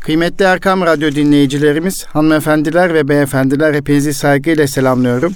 [0.00, 5.34] Kıymetli Erkam Radyo dinleyicilerimiz, hanımefendiler ve beyefendiler hepinizi saygıyla selamlıyorum.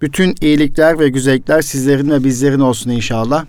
[0.00, 3.44] Bütün iyilikler ve güzellikler sizlerin ve bizlerin olsun inşallah.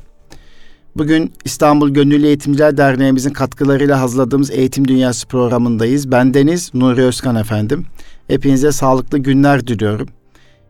[0.96, 6.12] Bugün İstanbul Gönüllü Eğitimciler Derneğimizin katkılarıyla hazırladığımız Eğitim Dünyası programındayız.
[6.12, 7.85] Bendeniz Nuri Özkan efendim.
[8.28, 10.08] Hepinize sağlıklı günler diliyorum.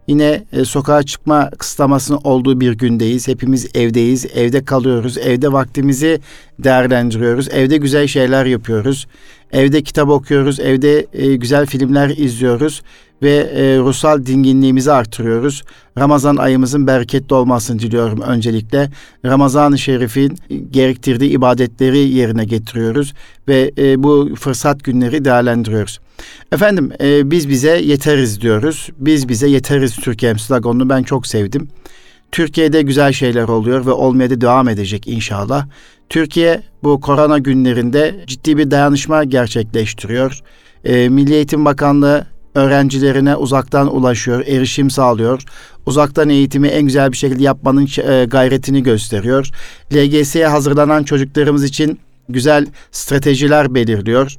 [0.07, 3.27] Yine e, sokağa çıkma kısıtlamasının olduğu bir gündeyiz.
[3.27, 6.19] Hepimiz evdeyiz, evde kalıyoruz, evde vaktimizi
[6.59, 9.07] değerlendiriyoruz, evde güzel şeyler yapıyoruz.
[9.51, 12.81] Evde kitap okuyoruz, evde e, güzel filmler izliyoruz
[13.21, 15.63] ve e, ruhsal dinginliğimizi artırıyoruz.
[15.97, 18.89] Ramazan ayımızın bereketli olmasını diliyorum öncelikle.
[19.25, 20.37] Ramazan-ı Şerif'in
[20.71, 23.13] gerektirdiği ibadetleri yerine getiriyoruz
[23.47, 25.99] ve e, bu fırsat günleri değerlendiriyoruz.
[26.51, 28.89] Efendim e, biz bize yeteriz diyoruz.
[28.97, 31.67] Biz bize yeteriz Türkiye'm sloganını ben çok sevdim.
[32.31, 35.67] Türkiye'de güzel şeyler oluyor ve olmaya da devam edecek inşallah.
[36.09, 40.39] Türkiye bu korona günlerinde ciddi bir dayanışma gerçekleştiriyor.
[40.83, 45.43] E, Milli Eğitim Bakanlığı öğrencilerine uzaktan ulaşıyor, erişim sağlıyor.
[45.85, 49.49] Uzaktan eğitimi en güzel bir şekilde yapmanın e, gayretini gösteriyor.
[49.93, 54.37] LGS'ye hazırlanan çocuklarımız için güzel stratejiler belirliyor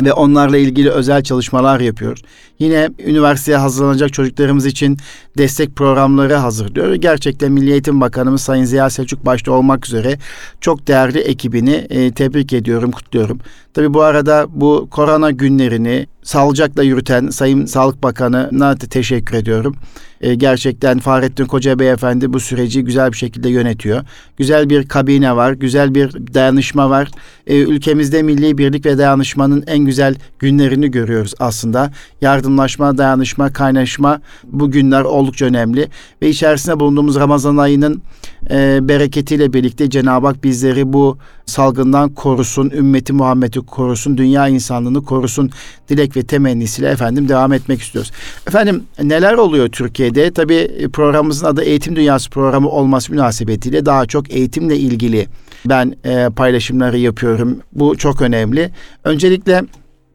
[0.00, 2.18] ve onlarla ilgili özel çalışmalar yapıyor.
[2.58, 4.98] Yine üniversiteye hazırlanacak çocuklarımız için
[5.38, 6.94] destek programları hazırlıyor.
[6.94, 10.18] Gerçekten Milli Eğitim Bakanımız Sayın Ziya Selçuk başta olmak üzere
[10.60, 13.40] çok değerli ekibini e, tebrik ediyorum, kutluyorum.
[13.74, 19.76] Tabi bu arada bu korona günlerini sağlıcakla yürüten Sayın Sağlık Bakanı'na teşekkür ediyorum.
[20.20, 24.02] E, gerçekten Fahrettin Koca Beyefendi bu süreci güzel bir şekilde yönetiyor.
[24.36, 27.10] Güzel bir kabine var, güzel bir dayanışma var.
[27.46, 31.90] E, ülkemizde milli birlik ve dayanışmanın en güzel günlerini görüyoruz aslında.
[32.20, 35.88] Yardımlaşma, dayanışma, kaynaşma bu günler oldukça önemli.
[36.22, 38.02] Ve içerisinde bulunduğumuz Ramazan ayının
[38.50, 45.50] e, bereketiyle birlikte Cenab-ı Hak bizleri bu salgından korusun, ümmeti Muhammed'i korusun, dünya insanlığını korusun
[45.88, 48.12] dilek ve temennisiyle efendim devam etmek istiyoruz.
[48.46, 50.30] Efendim neler oluyor Türkiye'de?
[50.30, 55.26] Tabii programımızın adı Eğitim Dünyası programı olması münasebetiyle daha çok eğitimle ilgili
[55.66, 57.58] ben e, paylaşımları yapıyorum.
[57.72, 58.70] Bu çok önemli.
[59.04, 59.62] Öncelikle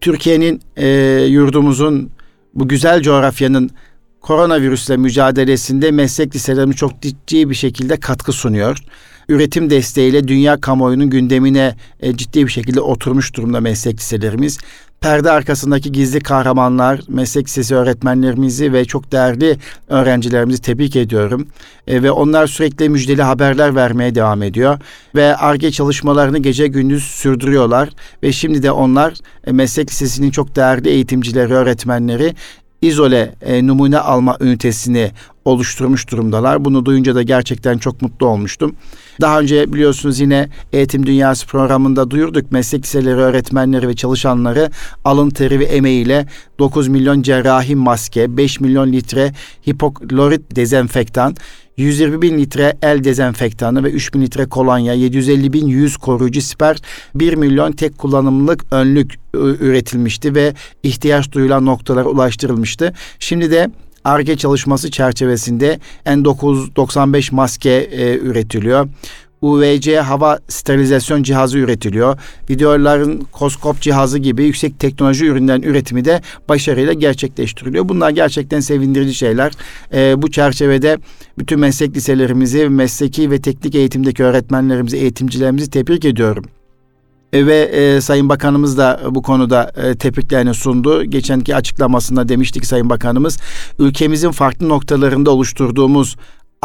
[0.02, 0.88] Türkiye'nin e,
[1.30, 2.10] yurdumuzun
[2.54, 3.70] bu güzel coğrafyanın
[4.22, 8.78] koronavirüsle mücadelesinde meslek liselerimiz çok ciddi bir şekilde katkı sunuyor.
[9.30, 14.58] Üretim desteğiyle dünya kamuoyunun gündemine e, ciddi bir şekilde oturmuş durumda meslek liselerimiz.
[15.06, 19.58] Perde arkasındaki gizli kahramanlar, meslek lisesi öğretmenlerimizi ve çok değerli
[19.88, 21.48] öğrencilerimizi tebrik ediyorum.
[21.88, 24.80] E, ve onlar sürekli müjdeli haberler vermeye devam ediyor.
[25.16, 27.90] Ve ARGE çalışmalarını gece gündüz sürdürüyorlar.
[28.24, 29.14] Ve şimdi de onlar
[29.48, 32.36] e, meslek lisesinin çok değerli eğitimcileri, öğretmenleri
[32.82, 35.12] izole e, numune alma ünitesini
[35.46, 36.66] oluşturmuş durumdalar.
[36.66, 38.76] Bunu duyunca da gerçekten çok mutlu olmuştum.
[39.22, 42.52] Daha önce biliyorsunuz yine Eğitim Dünyası programında duyurduk.
[42.52, 44.72] Meslek liseleri öğretmenleri ve çalışanları
[45.06, 46.26] alın teri ve emeğiyle
[46.60, 49.34] 9 milyon cerrahi maske, 5 milyon litre
[49.68, 51.36] hipoklorit dezenfektan,
[51.78, 56.78] 120 bin litre el dezenfektanı ve 3 bin litre kolonya, 750 bin yüz koruyucu siper,
[57.16, 60.54] 1 milyon tek kullanımlık önlük üretilmişti ve
[60.84, 62.94] ihtiyaç duyulan noktalara ulaştırılmıştı.
[63.20, 63.70] Şimdi de
[64.06, 68.88] ARGE çalışması çerçevesinde N995 maske e, üretiliyor.
[69.42, 72.18] UVC hava sterilizasyon cihazı üretiliyor.
[72.50, 77.90] Videoların koskop cihazı gibi yüksek teknoloji ürünlerin üretimi de başarıyla gerçekleştiriliyor.
[77.90, 79.54] Bunlar gerçekten sevindirici şeyler.
[79.94, 80.98] Ee, bu çerçevede
[81.38, 86.46] bütün meslek liselerimizi, mesleki ve teknik eğitimdeki öğretmenlerimizi, eğitimcilerimizi tebrik ediyorum.
[87.34, 91.04] E, ve e, Sayın Bakanımız da bu konuda e, tebriklerini sundu.
[91.04, 93.38] Geçenki açıklamasında demiştik Sayın Bakanımız
[93.80, 96.16] ülkemizin farklı noktalarında oluşturduğumuz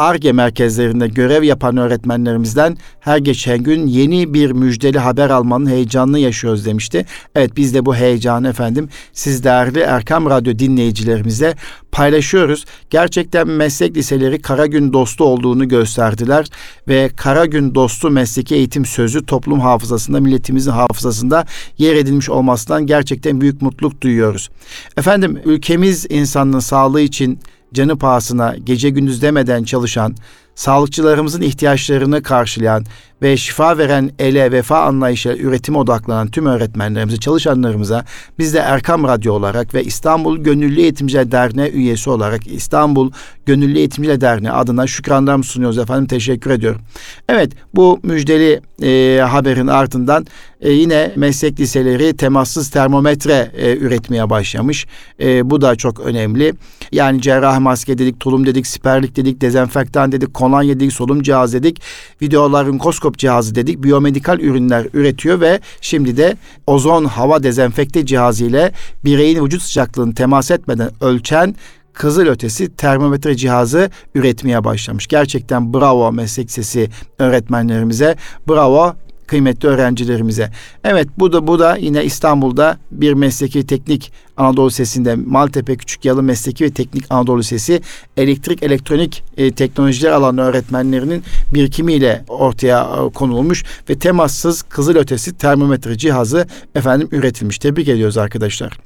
[0.01, 6.65] ARGE merkezlerinde görev yapan öğretmenlerimizden her geçen gün yeni bir müjdeli haber almanın heyecanını yaşıyoruz
[6.65, 7.05] demişti.
[7.35, 11.55] Evet biz de bu heyecanı efendim siz değerli Erkam Radyo dinleyicilerimize
[11.91, 12.65] paylaşıyoruz.
[12.89, 16.47] Gerçekten meslek liseleri Karagün dostu olduğunu gösterdiler
[16.87, 21.45] ve Karagün dostu mesleki eğitim sözü toplum hafızasında, milletimizin hafızasında
[21.77, 24.49] yer edilmiş olmasından gerçekten büyük mutluluk duyuyoruz.
[24.97, 27.39] Efendim ülkemiz insanlığın sağlığı için
[27.73, 30.15] canı pahasına gece gündüz demeden çalışan,
[30.55, 32.85] sağlıkçılarımızın ihtiyaçlarını karşılayan
[33.21, 38.05] ve şifa veren ele vefa anlayışıyla üretime odaklanan tüm öğretmenlerimize, çalışanlarımıza
[38.39, 43.11] biz de Erkam Radyo olarak ve İstanbul Gönüllü Eğitimciler Derneği üyesi olarak İstanbul
[43.45, 46.07] Gönüllü Eğitimciler Derneği adına şükranlarımı sunuyoruz efendim.
[46.07, 46.81] Teşekkür ediyorum.
[47.29, 50.25] Evet bu müjdeli e, haberin ardından
[50.61, 54.87] e, yine meslek liseleri temassız termometre e, üretmeye başlamış.
[55.19, 56.53] E, bu da çok önemli.
[56.91, 61.81] Yani cerrah maske dedik, tulum dedik, siperlik dedik, dezenfektan dedik, kolonya dedik, solum cihazı dedik,
[62.21, 68.71] videolarınkoskop cihazı dedik, biyomedikal ürünler üretiyor ve şimdi de ozon hava dezenfekte cihazı ile
[69.05, 71.55] bireyin vücut sıcaklığını temas etmeden ölçen
[71.93, 75.07] kızıl ötesi termometre cihazı üretmeye başlamış.
[75.07, 76.89] Gerçekten bravo meslek sesi
[77.19, 78.15] öğretmenlerimize.
[78.49, 78.95] Bravo
[79.31, 80.49] kıymetli öğrencilerimize.
[80.83, 86.23] Evet bu da bu da yine İstanbul'da bir mesleki teknik Anadolu Sesi'nde Maltepe Küçük Yalı
[86.23, 87.81] Mesleki ve Teknik Anadolu Sesi
[88.17, 91.23] elektrik elektronik e, teknolojiler alanı öğretmenlerinin
[91.53, 97.59] birikimiyle ortaya e, konulmuş ve temassız kızıl ötesi termometre cihazı efendim üretilmiş.
[97.59, 98.79] Tebrik ediyoruz arkadaşlar.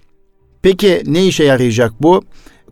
[0.62, 2.24] Peki ne işe yarayacak bu?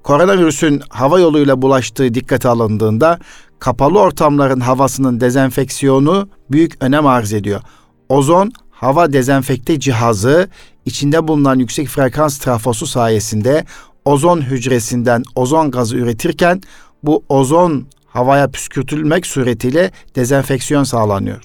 [0.04, 3.20] Koronavirüsün hava yoluyla bulaştığı dikkate alındığında
[3.64, 7.62] kapalı ortamların havasının dezenfeksiyonu büyük önem arz ediyor.
[8.10, 10.50] Ozon hava dezenfekte cihazı
[10.86, 13.66] içinde bulunan yüksek frekans trafosu sayesinde
[14.06, 16.62] ozon hücresinden ozon gazı üretirken
[17.04, 21.44] bu ozon havaya püskürtülmek suretiyle dezenfeksiyon sağlanıyor.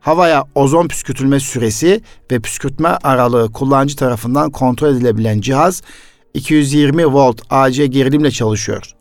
[0.00, 2.00] Havaya ozon püskürtülme süresi
[2.30, 5.82] ve püskürtme aralığı kullanıcı tarafından kontrol edilebilen cihaz
[6.34, 8.92] 220 volt AC gerilimle çalışıyor.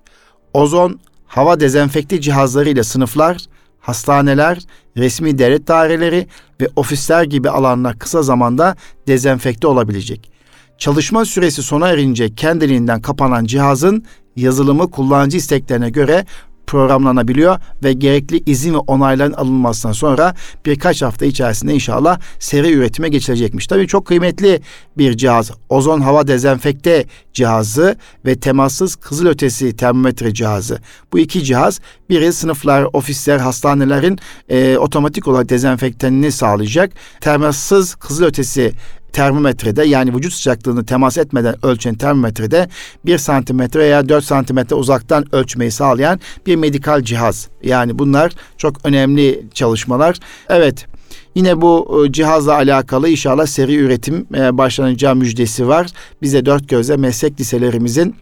[0.54, 1.00] Ozon
[1.32, 3.38] hava dezenfekte cihazlarıyla sınıflar,
[3.80, 4.60] hastaneler,
[4.98, 6.28] resmi devlet daireleri
[6.62, 8.76] ve ofisler gibi alanlar kısa zamanda
[9.08, 10.32] dezenfekte olabilecek.
[10.78, 14.06] Çalışma süresi sona erince kendiliğinden kapanan cihazın
[14.36, 16.26] yazılımı kullanıcı isteklerine göre
[16.72, 20.36] programlanabiliyor ve gerekli izin ve onayların alınmasından sonra
[20.66, 23.68] birkaç hafta içerisinde inşallah seri üretime geçilecekmiş.
[23.68, 24.62] Tabii çok kıymetli
[24.98, 25.52] bir cihaz.
[25.70, 27.96] Ozon hava dezenfekte cihazı
[28.26, 30.80] ve temassız kızılötesi termometre cihazı.
[31.14, 31.80] Bu iki cihaz
[32.10, 34.20] biri sınıflar, ofisler, hastanelerin
[34.50, 36.92] e, otomatik olarak dezenfektanını sağlayacak.
[37.22, 38.72] Temassız kızılötesi
[39.14, 42.70] termometrede yani vücut sıcaklığını temas etmeden ölçen termometrede
[43.06, 47.48] 1 santimetre veya 4 santimetre uzaktan ölçmeyi sağlayan bir medikal cihaz.
[47.64, 50.18] Yani bunlar çok önemli çalışmalar.
[50.50, 50.88] Evet
[51.36, 55.88] Yine bu e, cihazla alakalı inşallah seri üretim e, başlanacağı müjdesi var.
[56.22, 58.16] Bize dört gözle meslek liselerimizin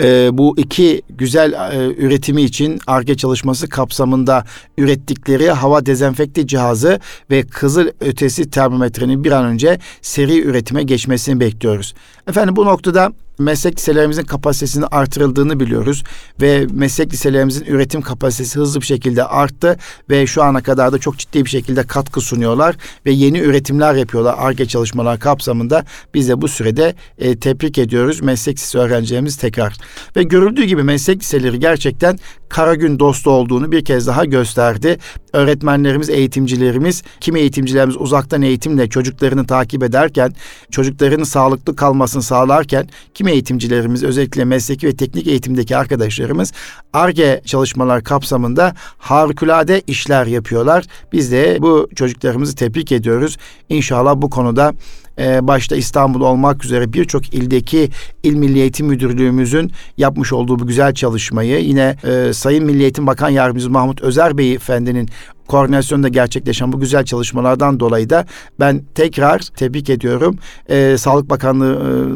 [0.00, 4.44] e, bu iki güzel e, üretimi için ARGE çalışması kapsamında
[4.78, 7.00] ürettikleri hava dezenfekte cihazı
[7.30, 11.94] ve kızıl ötesi termometrenin bir an önce seri üretime geçmesini bekliyoruz.
[12.28, 16.04] Efendim bu noktada meslek liselerimizin kapasitesinin artırıldığını biliyoruz
[16.40, 19.76] ve meslek liselerimizin üretim kapasitesi hızlı bir şekilde arttı
[20.10, 22.76] ve şu ana kadar da çok ciddi bir şekilde katkı sunuyorlar
[23.06, 25.84] ve yeni üretimler yapıyorlar ARGE çalışmalar kapsamında.
[26.14, 29.76] Biz de bu sürede e, tebrik ediyoruz meslek lisesi öğrencilerimiz tekrar.
[30.16, 32.18] Ve görüldüğü gibi meslek liseleri gerçekten
[32.48, 34.98] kara gün dostu olduğunu bir kez daha gösterdi.
[35.32, 40.32] Öğretmenlerimiz, eğitimcilerimiz, kimi eğitimcilerimiz uzaktan eğitimle çocuklarını takip ederken,
[40.70, 46.52] çocuklarının sağlıklı kalmasını sağlarken, kimi eğitimcilerimiz özellikle mesleki ve teknik eğitimdeki arkadaşlarımız
[46.92, 50.84] ARGE çalışmalar kapsamında harikulade işler yapıyorlar.
[51.12, 53.36] Biz de bu çocuklarımızı tebrik ediyoruz.
[53.68, 54.74] İnşallah bu konuda
[55.18, 57.90] e, başta İstanbul olmak üzere birçok ildeki
[58.22, 63.28] İl Milli Eğitim Müdürlüğümüzün yapmış olduğu bu güzel çalışmayı yine e, Sayın Milli Eğitim Bakan
[63.28, 65.08] Yardımcısı Mahmut Özer Bey Efendi'nin
[65.48, 68.26] koordinasyonda gerçekleşen bu güzel çalışmalardan dolayı da
[68.60, 70.38] ben tekrar tebrik ediyorum.
[70.70, 71.74] Ee, Sağlık Bakanlığı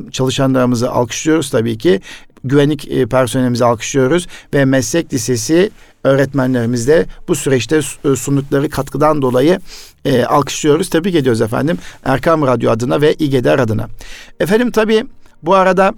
[0.09, 2.01] e, çalışanlarımızı alkışlıyoruz tabii ki.
[2.45, 5.71] Güvenlik e, personelimizi alkışlıyoruz ve meslek lisesi
[6.05, 9.61] öğretmenlerimiz de bu süreçte e, sundukları katkıdan dolayı
[10.05, 10.91] e, alkışlıyoruz.
[10.91, 11.79] Tebrik ediyoruz efendim.
[12.05, 13.89] Erkam Radyo adına ve İGEDER adına.
[14.41, 15.07] Efendim tabii
[15.43, 15.95] bu arada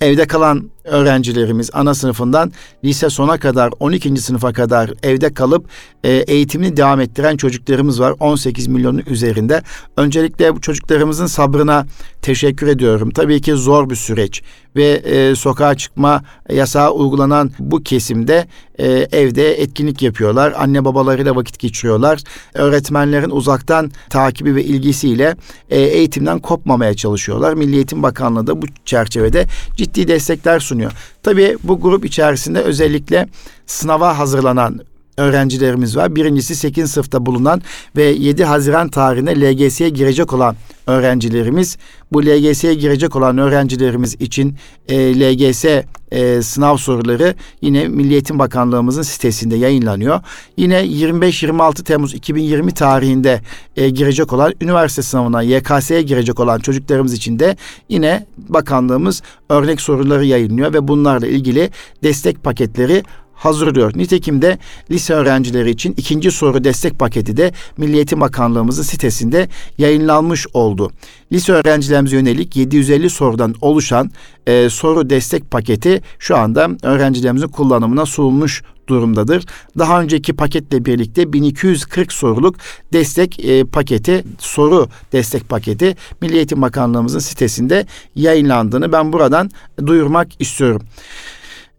[0.00, 2.52] evde kalan öğrencilerimiz ana sınıfından
[2.84, 4.16] lise sona kadar 12.
[4.16, 5.64] sınıfa kadar evde kalıp
[6.04, 8.14] e, eğitimini devam ettiren çocuklarımız var.
[8.20, 9.62] 18 milyonun üzerinde.
[9.96, 11.86] Öncelikle bu çocuklarımızın sabrına
[12.22, 13.10] teşekkür ediyorum.
[13.10, 14.42] Tabii ki zor bir süreç
[14.76, 18.46] ve e, sokağa çıkma yasağı uygulanan bu kesimde
[18.78, 20.54] e, evde etkinlik yapıyorlar.
[20.58, 22.20] Anne babalarıyla vakit geçiriyorlar.
[22.54, 25.36] Öğretmenlerin uzaktan takibi ve ilgisiyle
[25.70, 27.54] e, eğitimden kopmamaya çalışıyorlar.
[27.54, 29.46] Milli Eğitim Bakanlığı da bu çerçevede
[29.76, 30.92] ciddi destekler sunuyor.
[31.22, 33.28] Tabii bu grup içerisinde özellikle
[33.66, 34.80] sınava hazırlanan
[35.16, 36.16] öğrencilerimiz var.
[36.16, 36.90] Birincisi 8.
[36.90, 37.62] sınıfta bulunan
[37.96, 41.76] ve 7 Haziran tarihine LGS'ye girecek olan öğrencilerimiz.
[42.12, 44.56] Bu LGS'ye girecek olan öğrencilerimiz için
[44.88, 45.64] e, LGS
[46.12, 50.20] e, sınav soruları yine Milli Eğitim Bakanlığımızın sitesinde yayınlanıyor.
[50.56, 53.40] Yine 25-26 Temmuz 2020 tarihinde
[53.76, 57.56] e, girecek olan üniversite sınavına YKS'ye girecek olan çocuklarımız için de
[57.88, 61.70] yine bakanlığımız örnek soruları yayınlıyor ve bunlarla ilgili
[62.02, 63.02] destek paketleri
[63.44, 63.92] hazırlıyor.
[63.96, 64.58] Nitekim de
[64.90, 70.90] lise öğrencileri için ikinci soru destek paketi de Milli Bakanlığımızın sitesinde yayınlanmış oldu.
[71.32, 74.10] Lise öğrencilerimize yönelik 750 sorudan oluşan
[74.46, 79.44] e, soru destek paketi şu anda öğrencilerimizin kullanımına sunulmuş durumdadır.
[79.78, 82.56] Daha önceki paketle birlikte 1240 soruluk
[82.92, 89.50] destek e, paketi, soru destek paketi Milli Bakanlığımızın sitesinde yayınlandığını ben buradan
[89.86, 90.82] duyurmak istiyorum.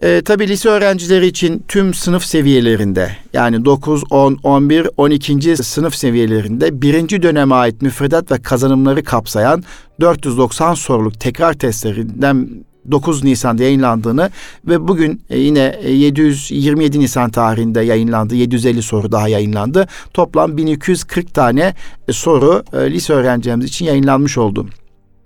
[0.03, 5.57] E, tabii lise öğrencileri için tüm sınıf seviyelerinde yani 9, 10, 11, 12.
[5.57, 9.63] sınıf seviyelerinde birinci döneme ait müfredat ve kazanımları kapsayan
[10.01, 12.50] 490 soruluk tekrar testlerinden
[12.91, 14.31] 9 Nisan'da yayınlandığını
[14.67, 18.36] ve bugün e, yine 727 e, Nisan tarihinde yayınlandı.
[18.36, 19.88] 750 soru daha yayınlandı.
[20.13, 21.74] Toplam 1240 tane
[22.07, 24.67] e, soru lise öğrencilerimiz için yayınlanmış oldu.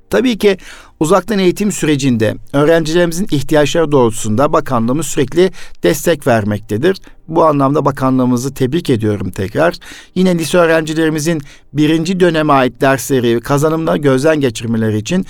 [0.09, 0.57] Tabii ki
[0.99, 5.51] uzaktan eğitim sürecinde öğrencilerimizin ihtiyaçları doğrultusunda bakanlığımız sürekli
[5.83, 6.97] destek vermektedir.
[7.27, 9.75] Bu anlamda bakanlığımızı tebrik ediyorum tekrar.
[10.15, 11.41] Yine lise öğrencilerimizin
[11.73, 15.25] birinci döneme ait dersleri kazanımlar gözden geçirmeleri için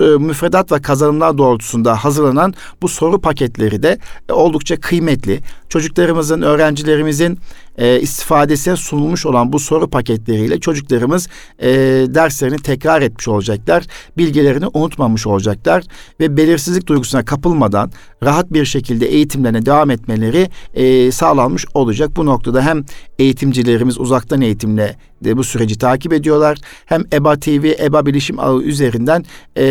[0.00, 3.98] e, müfredat ve kazanımlar doğrultusunda hazırlanan bu soru paketleri de
[4.28, 5.40] e, oldukça kıymetli.
[5.68, 7.38] Çocuklarımızın, öğrencilerimizin
[7.78, 11.28] e, istifadesine sunulmuş olan bu soru paketleriyle çocuklarımız
[12.14, 13.84] derslerini tekrar etmiş olacaklar.
[14.16, 14.66] Bilgilerini
[15.12, 15.84] unutmamış olacaklar
[16.20, 17.90] ve belirsizlik duygusuna kapılmadan
[18.22, 22.10] rahat bir şekilde eğitimlerine devam etmeleri e, sağlanmış olacak.
[22.16, 22.84] Bu noktada hem
[23.18, 26.58] eğitimcilerimiz uzaktan eğitimle de bu süreci takip ediyorlar.
[26.86, 29.24] Hem EBA TV, EBA Bilişim Ağı üzerinden
[29.56, 29.64] e,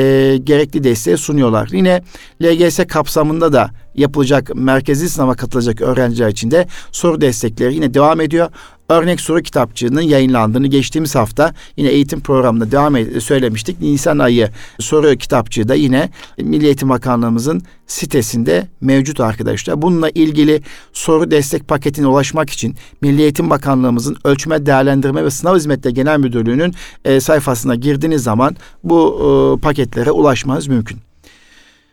[0.43, 1.69] gerekli desteği sunuyorlar.
[1.71, 2.01] Yine
[2.41, 8.49] LGS kapsamında da yapılacak merkezi sınava katılacak öğrenciler için de soru destekleri yine devam ediyor
[8.91, 13.81] örnek soru kitapçığının yayınlandığını geçtiğimiz hafta yine eğitim programında devam ed- söylemiştik.
[13.81, 19.81] Nisan ayı soru kitapçığı da yine Milli Eğitim Bakanlığımızın sitesinde mevcut arkadaşlar.
[19.81, 20.61] Bununla ilgili
[20.93, 26.73] soru destek paketine ulaşmak için Milli Eğitim Bakanlığımızın Ölçme, Değerlendirme ve Sınav Hizmetleri Genel Müdürlüğü'nün
[27.05, 30.97] e, sayfasına girdiğiniz zaman bu e, paketlere ulaşmanız mümkün.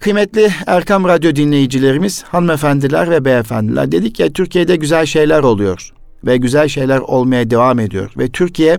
[0.00, 6.68] Kıymetli Erkam Radyo dinleyicilerimiz, hanımefendiler ve beyefendiler dedik ya Türkiye'de güzel şeyler oluyor ve güzel
[6.68, 8.10] şeyler olmaya devam ediyor.
[8.18, 8.78] Ve Türkiye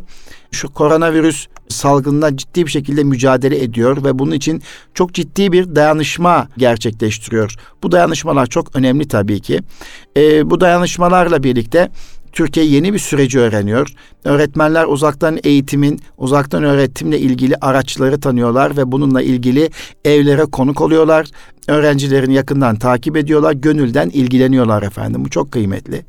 [0.51, 4.61] şu koronavirüs salgınına ciddi bir şekilde mücadele ediyor ve bunun için
[4.93, 7.55] çok ciddi bir dayanışma gerçekleştiriyor.
[7.83, 9.59] Bu dayanışmalar çok önemli tabii ki.
[10.17, 11.89] E, bu dayanışmalarla birlikte
[12.31, 13.87] Türkiye yeni bir süreci öğreniyor.
[14.23, 19.69] Öğretmenler uzaktan eğitimin, uzaktan öğretimle ilgili araçları tanıyorlar ve bununla ilgili
[20.05, 21.27] evlere konuk oluyorlar.
[21.67, 25.25] Öğrencilerini yakından takip ediyorlar, gönülden ilgileniyorlar efendim.
[25.25, 26.05] Bu çok kıymetli.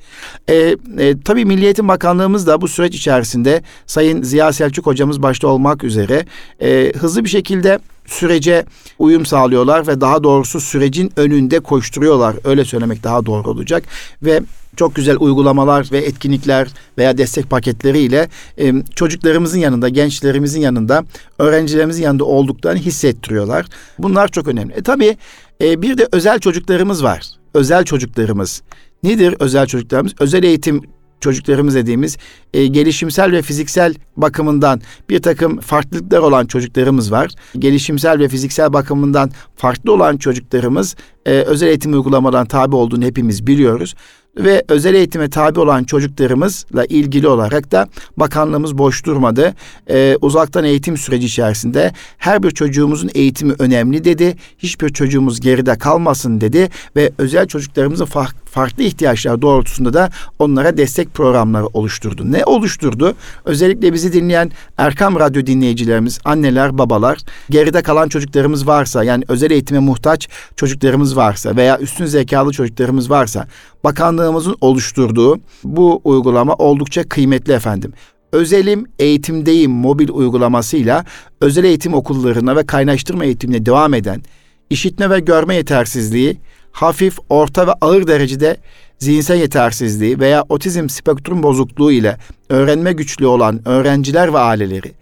[0.48, 5.48] E, e, tabii Milli Eğitim Bakanlığımız da bu süreç içerisinde Sayın Ziya Selçuk hocamız başta
[5.48, 6.24] olmak üzere
[6.60, 8.64] e, hızlı bir şekilde sürece
[8.98, 12.36] uyum sağlıyorlar ve daha doğrusu sürecin önünde koşturuyorlar.
[12.44, 13.84] Öyle söylemek daha doğru olacak
[14.22, 14.40] ve
[14.76, 21.04] çok güzel uygulamalar ve etkinlikler veya destek paketleriyle e, çocuklarımızın yanında, gençlerimizin yanında,
[21.38, 23.66] öğrencilerimizin yanında olduklarını hissettiriyorlar.
[23.98, 24.72] Bunlar çok önemli.
[24.72, 25.16] E tabii
[25.62, 27.26] e, bir de özel çocuklarımız var.
[27.54, 28.62] Özel çocuklarımız.
[29.02, 30.12] Nedir özel çocuklarımız?
[30.20, 30.82] Özel eğitim
[31.20, 32.18] çocuklarımız dediğimiz
[32.54, 37.30] e, gelişimsel ve fiziksel bakımından bir takım farklılıklar olan çocuklarımız var.
[37.58, 40.96] Gelişimsel ve fiziksel bakımından farklı olan çocuklarımız
[41.26, 43.94] e, özel eğitim uygulamadan tabi olduğunu hepimiz biliyoruz
[44.36, 49.54] ve özel eğitime tabi olan çocuklarımızla ilgili olarak da bakanlığımız boş durmadı.
[49.90, 54.36] Ee, uzaktan eğitim süreci içerisinde her bir çocuğumuzun eğitimi önemli dedi.
[54.58, 61.14] Hiçbir çocuğumuz geride kalmasın dedi ve özel çocuklarımızın fa- farklı ihtiyaçlar doğrultusunda da onlara destek
[61.14, 62.32] programları oluşturdu.
[62.32, 63.14] Ne oluşturdu?
[63.44, 67.18] Özellikle bizi dinleyen Erkam Radyo dinleyicilerimiz, anneler, babalar,
[67.50, 73.46] geride kalan çocuklarımız varsa yani özel eğitime muhtaç çocuklarımız varsa veya üstün zekalı çocuklarımız varsa
[73.84, 77.92] bakanlığımızın oluşturduğu bu uygulama oldukça kıymetli efendim.
[78.32, 81.04] Özelim Eğitimdeyim mobil uygulamasıyla
[81.40, 84.22] özel eğitim okullarına ve kaynaştırma eğitimine devam eden
[84.70, 86.38] işitme ve görme yetersizliği,
[86.72, 88.56] hafif, orta ve ağır derecede
[88.98, 92.16] zihinsel yetersizliği veya otizm spektrum bozukluğu ile
[92.48, 94.92] öğrenme güçlüğü olan öğrenciler ve aileleri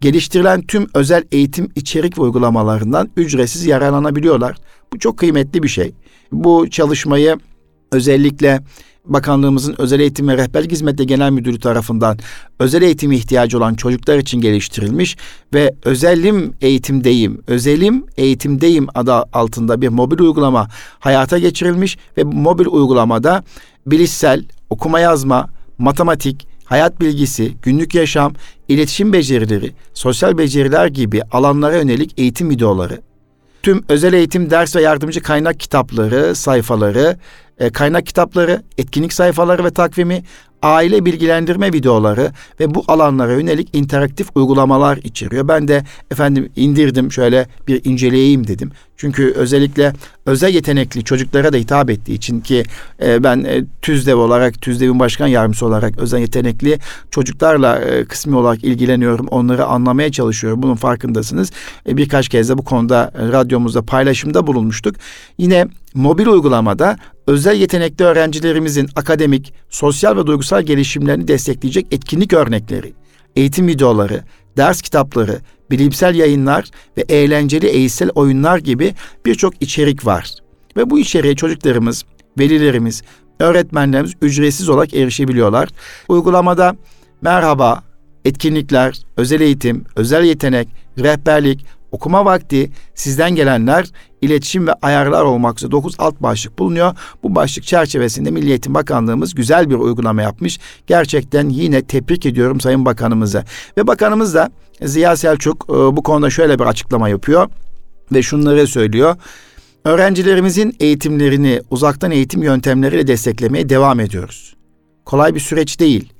[0.00, 4.56] geliştirilen tüm özel eğitim içerik ve uygulamalarından ücretsiz yararlanabiliyorlar.
[4.92, 5.92] Bu çok kıymetli bir şey.
[6.32, 7.38] Bu çalışmayı
[7.92, 8.60] özellikle
[9.08, 12.18] Bakanlığımızın Özel Eğitim ve Rehberlik Hizmetleri Genel Müdürü tarafından
[12.58, 15.16] özel eğitim ihtiyacı olan çocuklar için geliştirilmiş
[15.54, 20.68] ve özelim eğitimdeyim, özelim eğitimdeyim adı altında bir mobil uygulama
[20.98, 23.44] hayata geçirilmiş ve bu mobil uygulamada
[23.86, 28.32] bilişsel, okuma yazma, matematik, hayat bilgisi, günlük yaşam,
[28.68, 33.00] iletişim becerileri, sosyal beceriler gibi alanlara yönelik eğitim videoları,
[33.68, 37.16] tüm özel eğitim ders ve yardımcı kaynak kitapları, sayfaları,
[37.58, 40.24] e, kaynak kitapları, etkinlik sayfaları ve takvimi,
[40.62, 45.48] aile bilgilendirme videoları ve bu alanlara yönelik interaktif uygulamalar içeriyor.
[45.48, 48.70] Ben de efendim indirdim şöyle bir inceleyeyim dedim.
[48.96, 49.92] Çünkü özellikle
[50.26, 52.62] özel yetenekli çocuklara da hitap ettiği için ki
[53.02, 56.78] e, ben e, TÜZDEV olarak, TÜZDEV'in başkan yardımcısı olarak özel yetenekli
[57.10, 59.28] çocuklarla e, kısmi olarak ilgileniyorum.
[59.28, 60.62] Onları anlamaya çalışıyorum.
[60.62, 61.50] Bunun farkındasınız.
[61.88, 64.96] E, birkaç kez de bu konuda e, radyomuzda paylaşımda bulunmuştuk.
[65.38, 66.96] Yine mobil uygulamada
[67.28, 72.92] özel yetenekli öğrencilerimizin akademik, sosyal ve duygusal gelişimlerini destekleyecek etkinlik örnekleri,
[73.36, 74.24] eğitim videoları,
[74.56, 75.38] ders kitapları,
[75.70, 76.64] bilimsel yayınlar
[76.96, 78.94] ve eğlenceli eğitsel oyunlar gibi
[79.26, 80.30] birçok içerik var.
[80.76, 82.04] Ve bu içeriğe çocuklarımız,
[82.38, 83.02] velilerimiz,
[83.40, 85.68] öğretmenlerimiz ücretsiz olarak erişebiliyorlar.
[86.08, 86.76] Uygulamada
[87.20, 87.82] merhaba,
[88.24, 90.68] etkinlikler, özel eğitim, özel yetenek,
[90.98, 93.86] rehberlik, okuma vakti, sizden gelenler,
[94.22, 96.96] iletişim ve ayarlar olmak üzere 9 alt başlık bulunuyor.
[97.22, 100.58] Bu başlık çerçevesinde Milli Eğitim Bakanlığımız güzel bir uygulama yapmış.
[100.86, 103.44] Gerçekten yine tebrik ediyorum Sayın Bakanımıza.
[103.78, 104.50] Ve Bakanımız da
[104.82, 107.48] Ziya Selçuk e, bu konuda şöyle bir açıklama yapıyor
[108.12, 109.16] ve şunları söylüyor.
[109.84, 114.56] Öğrencilerimizin eğitimlerini uzaktan eğitim yöntemleriyle desteklemeye devam ediyoruz.
[115.04, 116.12] Kolay bir süreç değil.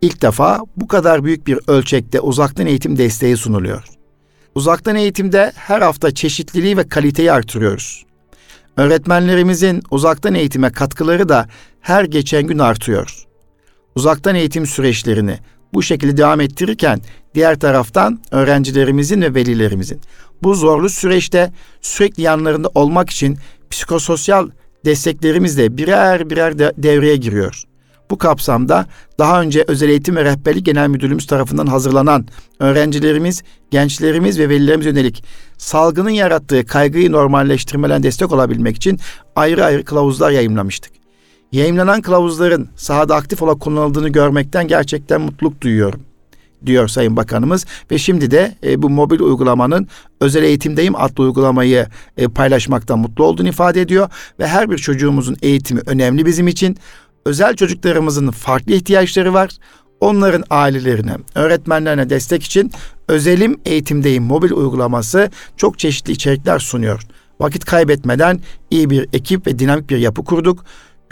[0.00, 3.93] İlk defa bu kadar büyük bir ölçekte uzaktan eğitim desteği sunuluyor.
[4.54, 8.04] Uzaktan eğitimde her hafta çeşitliliği ve kaliteyi artırıyoruz.
[8.76, 11.48] Öğretmenlerimizin uzaktan eğitime katkıları da
[11.80, 13.26] her geçen gün artıyor.
[13.94, 15.38] Uzaktan eğitim süreçlerini
[15.72, 17.00] bu şekilde devam ettirirken
[17.34, 20.00] diğer taraftan öğrencilerimizin ve velilerimizin
[20.42, 23.38] bu zorlu süreçte sürekli yanlarında olmak için
[23.70, 24.50] psikososyal
[24.84, 27.64] desteklerimiz de birer birer de devreye giriyor.
[28.10, 28.86] Bu kapsamda
[29.18, 32.26] daha önce Özel Eğitim ve Rehberlik Genel Müdürlüğümüz tarafından hazırlanan
[32.60, 35.24] öğrencilerimiz, gençlerimiz ve velilerimiz yönelik
[35.58, 39.00] salgının yarattığı kaygıyı normalleştirmeden destek olabilmek için
[39.36, 40.92] ayrı ayrı kılavuzlar yayınlamıştık.
[41.52, 46.00] Yayınlanan kılavuzların sahada aktif olarak kullanıldığını görmekten gerçekten mutluluk duyuyorum
[46.66, 47.66] diyor Sayın Bakanımız.
[47.90, 49.88] Ve şimdi de e, bu mobil uygulamanın
[50.20, 54.08] özel eğitimdeyim adlı uygulamayı e, paylaşmaktan mutlu olduğunu ifade ediyor.
[54.38, 56.76] Ve her bir çocuğumuzun eğitimi önemli bizim için
[57.24, 59.50] özel çocuklarımızın farklı ihtiyaçları var.
[60.00, 62.72] Onların ailelerine, öğretmenlerine destek için
[63.08, 67.02] Özelim Eğitimdeyim mobil uygulaması çok çeşitli içerikler sunuyor.
[67.40, 68.40] Vakit kaybetmeden
[68.70, 70.64] iyi bir ekip ve dinamik bir yapı kurduk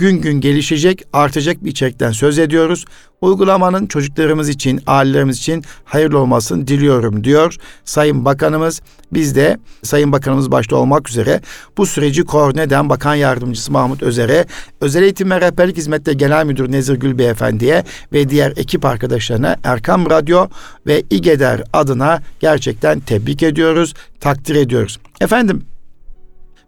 [0.03, 2.85] gün gün gelişecek, artacak bir içerikten söz ediyoruz.
[3.21, 8.81] Uygulamanın çocuklarımız için, ailelerimiz için hayırlı olmasını diliyorum diyor Sayın Bakanımız.
[9.13, 11.41] Biz de Sayın Bakanımız başta olmak üzere
[11.77, 14.47] bu süreci koordine eden Bakan Yardımcısı Mahmut Özer'e,
[14.81, 20.11] Özel Eğitim ve Rehberlik Hizmetleri Genel Müdürü Nezir Gül Beyefendi'ye ve diğer ekip arkadaşlarına Erkam
[20.11, 20.49] Radyo
[20.87, 24.99] ve İGEDER adına gerçekten tebrik ediyoruz, takdir ediyoruz.
[25.21, 25.72] Efendim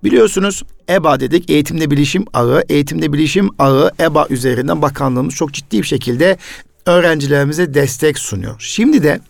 [0.04, 2.62] Biliyorsunuz EBA dedik eğitimde bilişim ağı.
[2.68, 6.36] Eğitimde bilişim ağı EBA üzerinden bakanlığımız çok ciddi bir şekilde
[6.86, 8.56] öğrencilerimize destek sunuyor.
[8.58, 9.20] Şimdi de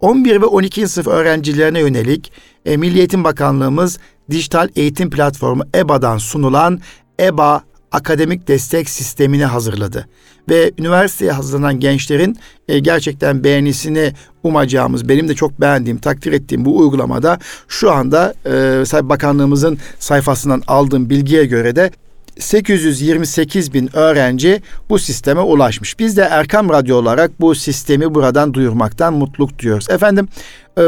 [0.00, 0.88] 11 ve 12.
[0.88, 2.32] sınıf öğrencilerine yönelik
[2.64, 3.98] e, Milli Eğitim Bakanlığımız
[4.30, 6.80] dijital eğitim platformu EBA'dan sunulan
[7.20, 10.08] EBA akademik destek sistemini hazırladı.
[10.48, 12.36] Ve üniversiteye hazırlanan gençlerin
[12.68, 19.08] e, gerçekten beğenisini umacağımız, benim de çok beğendiğim, takdir ettiğim bu uygulamada şu anda e,
[19.08, 21.90] bakanlığımızın sayfasından aldığım bilgiye göre de
[22.38, 25.98] 828 bin öğrenci bu sisteme ulaşmış.
[25.98, 29.90] Biz de Erkam Radyo olarak bu sistemi buradan duyurmaktan mutluluk duyuyoruz.
[29.90, 30.28] Efendim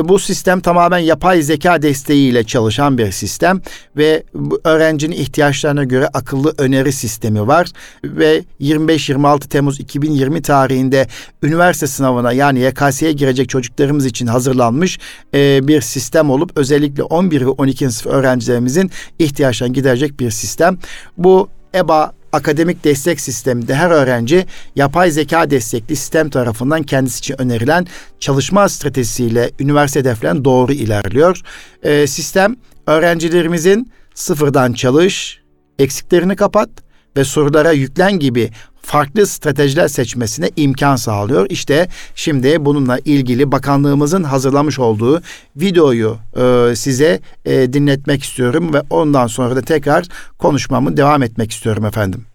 [0.08, 3.60] bu sistem tamamen yapay zeka desteğiyle çalışan bir sistem
[3.96, 4.22] ve
[4.64, 7.68] öğrencinin ihtiyaçlarına göre akıllı öneri sistemi var
[8.04, 11.06] ve 25-26 Temmuz 2020 tarihinde
[11.42, 14.98] üniversite sınavına yani YKS'ye girecek çocuklarımız için hazırlanmış
[15.34, 17.90] e, bir sistem olup özellikle 11 ve 12.
[17.90, 20.78] sınıf öğrencilerimizin ihtiyaçlarını giderecek bir sistem.
[21.18, 27.86] Bu EBA akademik destek sisteminde her öğrenci yapay zeka destekli sistem tarafından kendisi için önerilen
[28.20, 31.40] çalışma stratejisiyle üniversite hedeflerine doğru ilerliyor.
[31.82, 35.40] Ee, sistem öğrencilerimizin sıfırdan çalış,
[35.78, 36.70] eksiklerini kapat
[37.16, 38.50] ve sorulara yüklen gibi
[38.82, 41.46] farklı stratejiler seçmesine imkan sağlıyor.
[41.50, 45.22] İşte şimdi bununla ilgili bakanlığımızın hazırlamış olduğu
[45.56, 50.06] videoyu e, size e, dinletmek istiyorum ve ondan sonra da tekrar
[50.38, 52.26] konuşmamı devam etmek istiyorum efendim.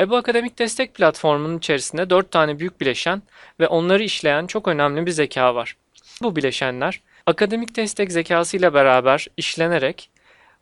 [0.00, 3.22] EBA Akademik Destek Platformu'nun içerisinde 4 tane büyük bileşen
[3.60, 5.76] ve onları işleyen çok önemli bir zeka var.
[6.22, 10.10] Bu bileşenler akademik destek zekası ile beraber işlenerek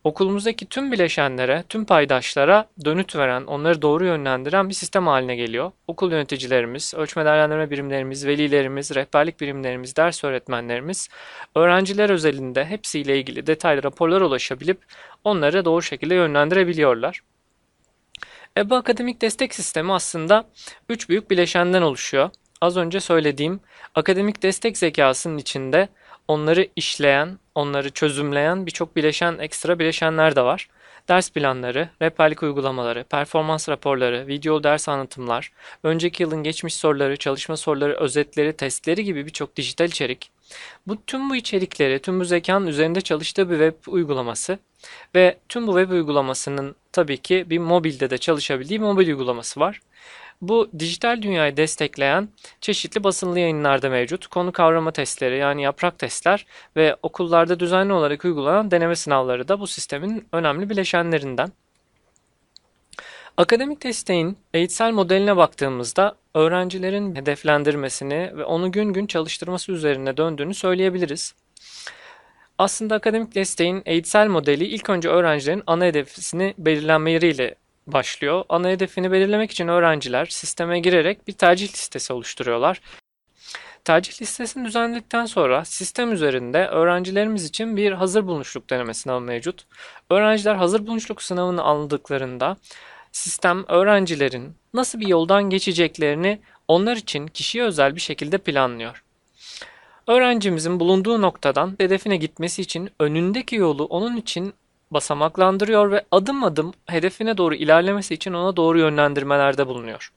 [0.05, 5.73] okulumuzdaki tüm bileşenlere, tüm paydaşlara dönüt veren, onları doğru yönlendiren bir sistem haline geliyor.
[5.87, 11.09] Okul yöneticilerimiz, ölçme değerlendirme birimlerimiz, velilerimiz, rehberlik birimlerimiz, ders öğretmenlerimiz,
[11.55, 14.79] öğrenciler özelinde hepsiyle ilgili detaylı raporlar ulaşabilip
[15.25, 17.21] onları doğru şekilde yönlendirebiliyorlar.
[18.59, 20.45] EBA Akademik Destek Sistemi aslında
[20.89, 22.31] üç büyük bileşenden oluşuyor.
[22.61, 23.61] Az önce söylediğim
[23.95, 25.89] akademik destek zekasının içinde
[26.29, 30.69] onları işleyen, onları çözümleyen birçok bileşen, ekstra bileşenler de var.
[31.09, 37.97] Ders planları, rehberlik uygulamaları, performans raporları, video ders anlatımlar, önceki yılın geçmiş soruları, çalışma soruları,
[37.97, 40.31] özetleri, testleri gibi birçok dijital içerik.
[40.87, 44.59] Bu tüm bu içerikleri, tüm bu zekanın üzerinde çalıştığı bir web uygulaması
[45.15, 49.81] ve tüm bu web uygulamasının tabii ki bir mobilde de çalışabildiği bir mobil uygulaması var.
[50.43, 52.29] Bu dijital dünyayı destekleyen
[52.61, 54.27] çeşitli basınlı yayınlarda mevcut.
[54.27, 56.47] Konu kavrama testleri yani yaprak testler
[56.77, 61.53] ve okullarda düzenli olarak uygulanan deneme sınavları da bu sistemin önemli bileşenlerinden.
[63.37, 71.35] Akademik desteğin eğitsel modeline baktığımızda öğrencilerin hedeflendirmesini ve onu gün gün çalıştırması üzerine döndüğünü söyleyebiliriz.
[72.59, 77.55] Aslında akademik desteğin eğitsel modeli ilk önce öğrencilerin ana hedefini belirlenmeleriyle
[77.87, 78.45] başlıyor.
[78.49, 82.81] Ana hedefini belirlemek için öğrenciler sisteme girerek bir tercih listesi oluşturuyorlar.
[83.85, 89.67] Tercih listesini düzenledikten sonra sistem üzerinde öğrencilerimiz için bir hazır bulunuşluk deneme sınavı mevcut.
[90.11, 92.57] Öğrenciler hazır bulunuşluk sınavını aldıklarında
[93.13, 99.05] sistem öğrencilerin nasıl bir yoldan geçeceklerini onlar için kişiye özel bir şekilde planlıyor.
[100.07, 104.55] Öğrencimizin bulunduğu noktadan hedefine gitmesi için önündeki yolu onun için
[104.91, 110.13] basamaklandırıyor ve adım adım hedefine doğru ilerlemesi için ona doğru yönlendirmelerde bulunuyor.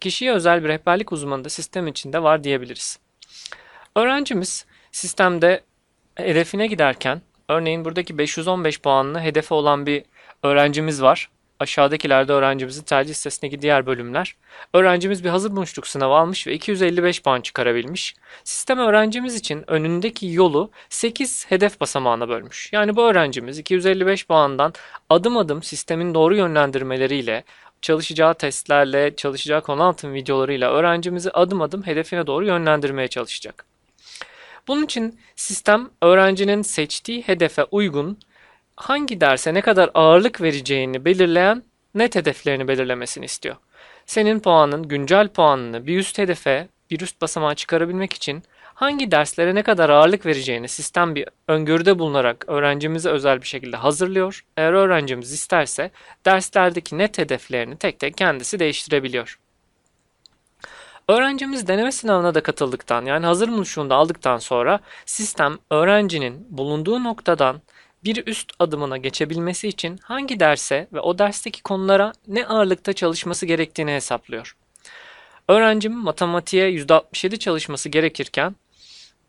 [0.00, 2.98] Kişiye özel bir rehberlik uzmanı da sistem içinde var diyebiliriz.
[3.96, 5.64] Öğrencimiz sistemde
[6.14, 10.04] hedefine giderken örneğin buradaki 515 puanlı hedefe olan bir
[10.42, 11.30] öğrencimiz var.
[11.62, 14.36] Aşağıdakilerde öğrencimizin tercih listesindeki diğer bölümler.
[14.74, 18.14] Öğrencimiz bir hazır bulmuşluk sınavı almış ve 255 puan çıkarabilmiş.
[18.44, 22.72] Sistem öğrencimiz için önündeki yolu 8 hedef basamağına bölmüş.
[22.72, 24.72] Yani bu öğrencimiz 255 puandan
[25.10, 27.44] adım adım sistemin doğru yönlendirmeleriyle,
[27.82, 33.64] çalışacağı testlerle, çalışacağı konu anlatım videolarıyla öğrencimizi adım adım hedefine doğru yönlendirmeye çalışacak.
[34.68, 38.18] Bunun için sistem öğrencinin seçtiği hedefe uygun
[38.82, 41.62] hangi derse ne kadar ağırlık vereceğini belirleyen
[41.94, 43.56] net hedeflerini belirlemesini istiyor.
[44.06, 48.42] Senin puanın, güncel puanını bir üst hedefe, bir üst basamağa çıkarabilmek için
[48.74, 54.44] hangi derslere ne kadar ağırlık vereceğini sistem bir öngörüde bulunarak öğrencimize özel bir şekilde hazırlıyor.
[54.56, 55.90] Eğer öğrencimiz isterse
[56.26, 59.38] derslerdeki net hedeflerini tek tek kendisi değiştirebiliyor.
[61.08, 67.60] Öğrencimiz deneme sınavına da katıldıktan yani hazır buluşunda aldıktan sonra sistem öğrencinin bulunduğu noktadan
[68.04, 73.92] bir üst adımına geçebilmesi için hangi derse ve o dersteki konulara ne ağırlıkta çalışması gerektiğini
[73.92, 74.56] hesaplıyor.
[75.48, 78.56] Öğrencim matematiğe %67 çalışması gerekirken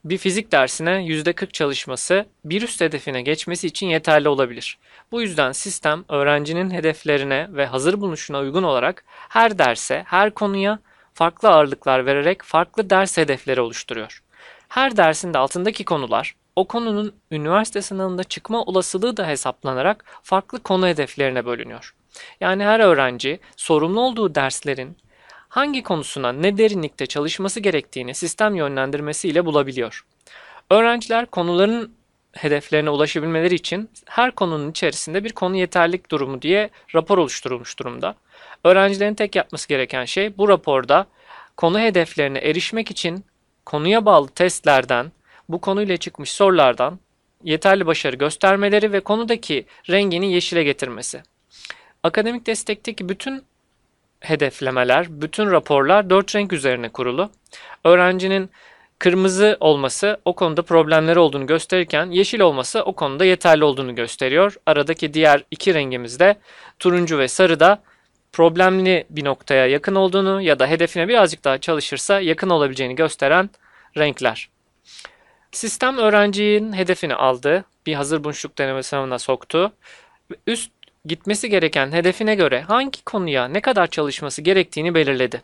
[0.05, 4.77] bir fizik dersine %40 çalışması bir üst hedefine geçmesi için yeterli olabilir.
[5.11, 10.79] Bu yüzden sistem öğrencinin hedeflerine ve hazır bulunuşuna uygun olarak her derse, her konuya
[11.13, 14.23] farklı ağırlıklar vererek farklı ders hedefleri oluşturuyor.
[14.67, 20.87] Her dersin de altındaki konular o konunun üniversite sınavında çıkma olasılığı da hesaplanarak farklı konu
[20.87, 21.95] hedeflerine bölünüyor.
[22.41, 24.97] Yani her öğrenci sorumlu olduğu derslerin
[25.49, 30.05] hangi konusuna ne derinlikte çalışması gerektiğini sistem yönlendirmesiyle bulabiliyor.
[30.69, 31.93] Öğrenciler konuların
[32.33, 38.15] hedeflerine ulaşabilmeleri için her konunun içerisinde bir konu yeterlik durumu diye rapor oluşturulmuş durumda.
[38.63, 41.07] Öğrencilerin tek yapması gereken şey bu raporda
[41.57, 43.25] konu hedeflerine erişmek için
[43.65, 45.11] konuya bağlı testlerden,
[45.49, 46.99] bu konuyla çıkmış sorulardan
[47.43, 51.21] yeterli başarı göstermeleri ve konudaki rengini yeşile getirmesi.
[52.03, 53.43] Akademik destekteki bütün
[54.19, 57.29] hedeflemeler, bütün raporlar dört renk üzerine kurulu.
[57.83, 58.49] Öğrencinin
[58.99, 64.55] kırmızı olması o konuda problemleri olduğunu gösterirken yeşil olması o konuda yeterli olduğunu gösteriyor.
[64.65, 66.35] Aradaki diğer iki rengimiz de
[66.79, 67.83] turuncu ve sarı da
[68.31, 73.49] problemli bir noktaya yakın olduğunu ya da hedefine birazcık daha çalışırsa yakın olabileceğini gösteren
[73.97, 74.49] renkler.
[75.53, 79.73] Sistem öğrencinin hedefini aldı, bir hazır buluşluk deneme sınavına soktu.
[80.47, 80.71] Üst
[81.05, 85.41] gitmesi gereken hedefine göre hangi konuya ne kadar çalışması gerektiğini belirledi.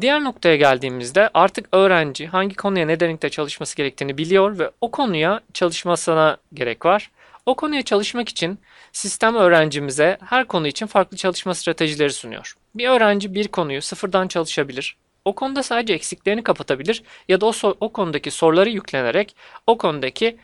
[0.00, 5.40] Diğer noktaya geldiğimizde artık öğrenci hangi konuya ne derinlikte çalışması gerektiğini biliyor ve o konuya
[5.54, 7.10] çalışmasına gerek var.
[7.46, 8.58] O konuya çalışmak için
[8.92, 12.54] sistem öğrencimize her konu için farklı çalışma stratejileri sunuyor.
[12.74, 17.92] Bir öğrenci bir konuyu sıfırdan çalışabilir o konuda sadece eksiklerini kapatabilir ya da o, o
[17.92, 20.36] konudaki soruları yüklenerek o konudaki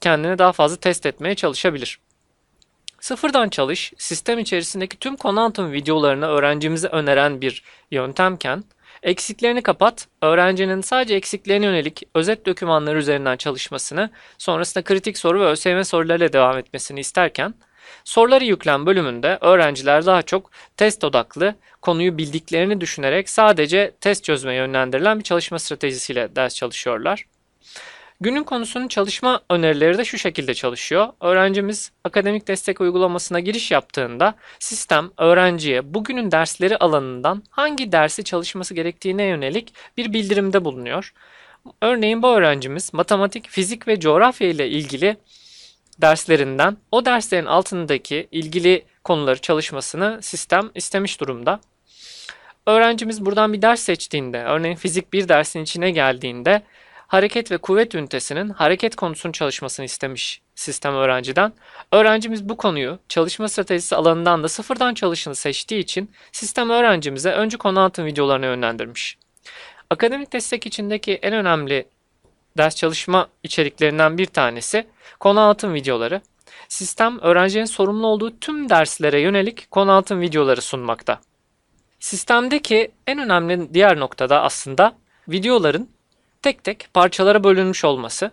[0.00, 1.98] kendini daha fazla test etmeye çalışabilir.
[3.00, 8.64] Sıfırdan çalış, sistem içerisindeki tüm konu anlatım videolarını öğrencimize öneren bir yöntemken,
[9.02, 15.84] eksiklerini kapat, öğrencinin sadece eksiklerine yönelik özet dokümanlar üzerinden çalışmasını, sonrasında kritik soru ve ÖSYM
[15.84, 17.54] sorularıyla devam etmesini isterken,
[18.04, 25.18] soruları yüklen bölümünde öğrenciler daha çok test odaklı, konuyu bildiklerini düşünerek sadece test çözmeye yönlendirilen
[25.18, 27.24] bir çalışma stratejisiyle ders çalışıyorlar.
[28.22, 31.08] Günün konusunun çalışma önerileri de şu şekilde çalışıyor.
[31.20, 39.24] Öğrencimiz akademik destek uygulamasına giriş yaptığında sistem öğrenciye bugünün dersleri alanından hangi dersi çalışması gerektiğine
[39.24, 41.12] yönelik bir bildirimde bulunuyor.
[41.80, 45.16] Örneğin bu öğrencimiz matematik, fizik ve coğrafya ile ilgili
[46.02, 51.60] derslerinden o derslerin altındaki ilgili konuları çalışmasını sistem istemiş durumda.
[52.66, 56.62] Öğrencimiz buradan bir ders seçtiğinde, örneğin fizik bir dersin içine geldiğinde
[57.06, 61.52] hareket ve kuvvet ünitesinin hareket konusunun çalışmasını istemiş sistem öğrenciden.
[61.92, 67.78] Öğrencimiz bu konuyu çalışma stratejisi alanından da sıfırdan çalışını seçtiği için sistem öğrencimize önce konu
[67.78, 69.18] anlatım videolarına yönlendirmiş.
[69.90, 71.88] Akademik destek içindeki en önemli
[72.58, 74.86] ders çalışma içeriklerinden bir tanesi
[75.20, 76.20] konu anlatım videoları.
[76.68, 81.20] Sistem öğrencinin sorumlu olduğu tüm derslere yönelik konu anlatım videoları sunmakta.
[82.00, 84.94] Sistemdeki en önemli diğer noktada aslında
[85.28, 85.88] videoların
[86.42, 88.30] tek tek parçalara bölünmüş olması.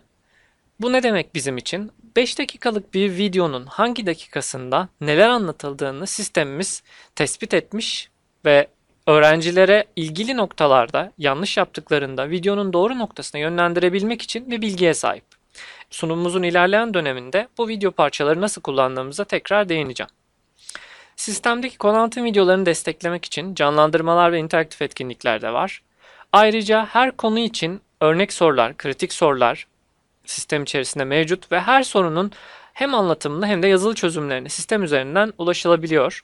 [0.79, 1.91] Bu ne demek bizim için?
[2.15, 6.83] 5 dakikalık bir videonun hangi dakikasında neler anlatıldığını sistemimiz
[7.15, 8.09] tespit etmiş
[8.45, 8.67] ve
[9.07, 15.23] öğrencilere ilgili noktalarda yanlış yaptıklarında videonun doğru noktasına yönlendirebilmek için bir bilgiye sahip.
[15.89, 20.09] Sunumumuzun ilerleyen döneminde bu video parçaları nasıl kullandığımıza tekrar değineceğim.
[21.15, 25.81] Sistemdeki konu anlatım videolarını desteklemek için canlandırmalar ve interaktif etkinlikler de var.
[26.33, 29.67] Ayrıca her konu için örnek sorular, kritik sorular
[30.25, 32.31] sistem içerisinde mevcut ve her sorunun
[32.73, 36.21] hem anlatımını hem de yazılı çözümlerini sistem üzerinden ulaşılabiliyor.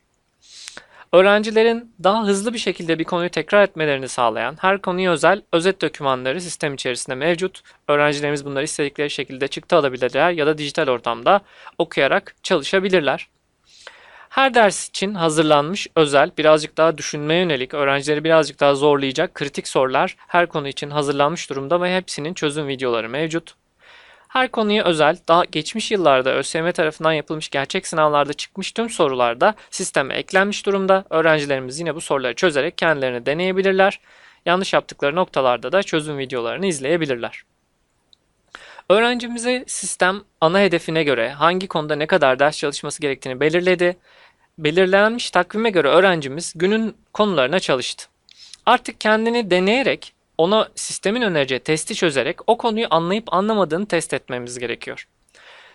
[1.15, 6.41] Öğrencilerin daha hızlı bir şekilde bir konuyu tekrar etmelerini sağlayan her konuya özel özet dokümanları
[6.41, 7.62] sistem içerisinde mevcut.
[7.88, 11.41] Öğrencilerimiz bunları istedikleri şekilde çıktı alabilirler ya da dijital ortamda
[11.78, 13.30] okuyarak çalışabilirler.
[14.30, 20.15] Her ders için hazırlanmış özel, birazcık daha düşünmeye yönelik, öğrencileri birazcık daha zorlayacak kritik sorular
[20.28, 23.56] her konu için hazırlanmış durumda ve hepsinin çözüm videoları mevcut.
[24.36, 30.13] Her konuya özel, daha geçmiş yıllarda ÖSYM tarafından yapılmış gerçek sınavlarda çıkmış tüm sorularda sisteme
[30.13, 31.06] eklenmiş durumda.
[31.10, 34.00] Öğrencilerimiz yine bu soruları çözerek kendilerini deneyebilirler.
[34.45, 37.43] Yanlış yaptıkları noktalarda da çözüm videolarını izleyebilirler.
[38.89, 43.98] Öğrencimize sistem ana hedefine göre hangi konuda ne kadar ders çalışması gerektiğini belirledi.
[44.58, 48.06] Belirlenmiş takvime göre öğrencimiz günün konularına çalıştı.
[48.65, 55.08] Artık kendini deneyerek ona sistemin önereceği testi çözerek o konuyu anlayıp anlamadığını test etmemiz gerekiyor.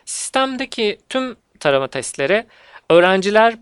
[0.05, 2.46] Sistemdeki tüm tarama testleri
[2.90, 3.55] öğrenciler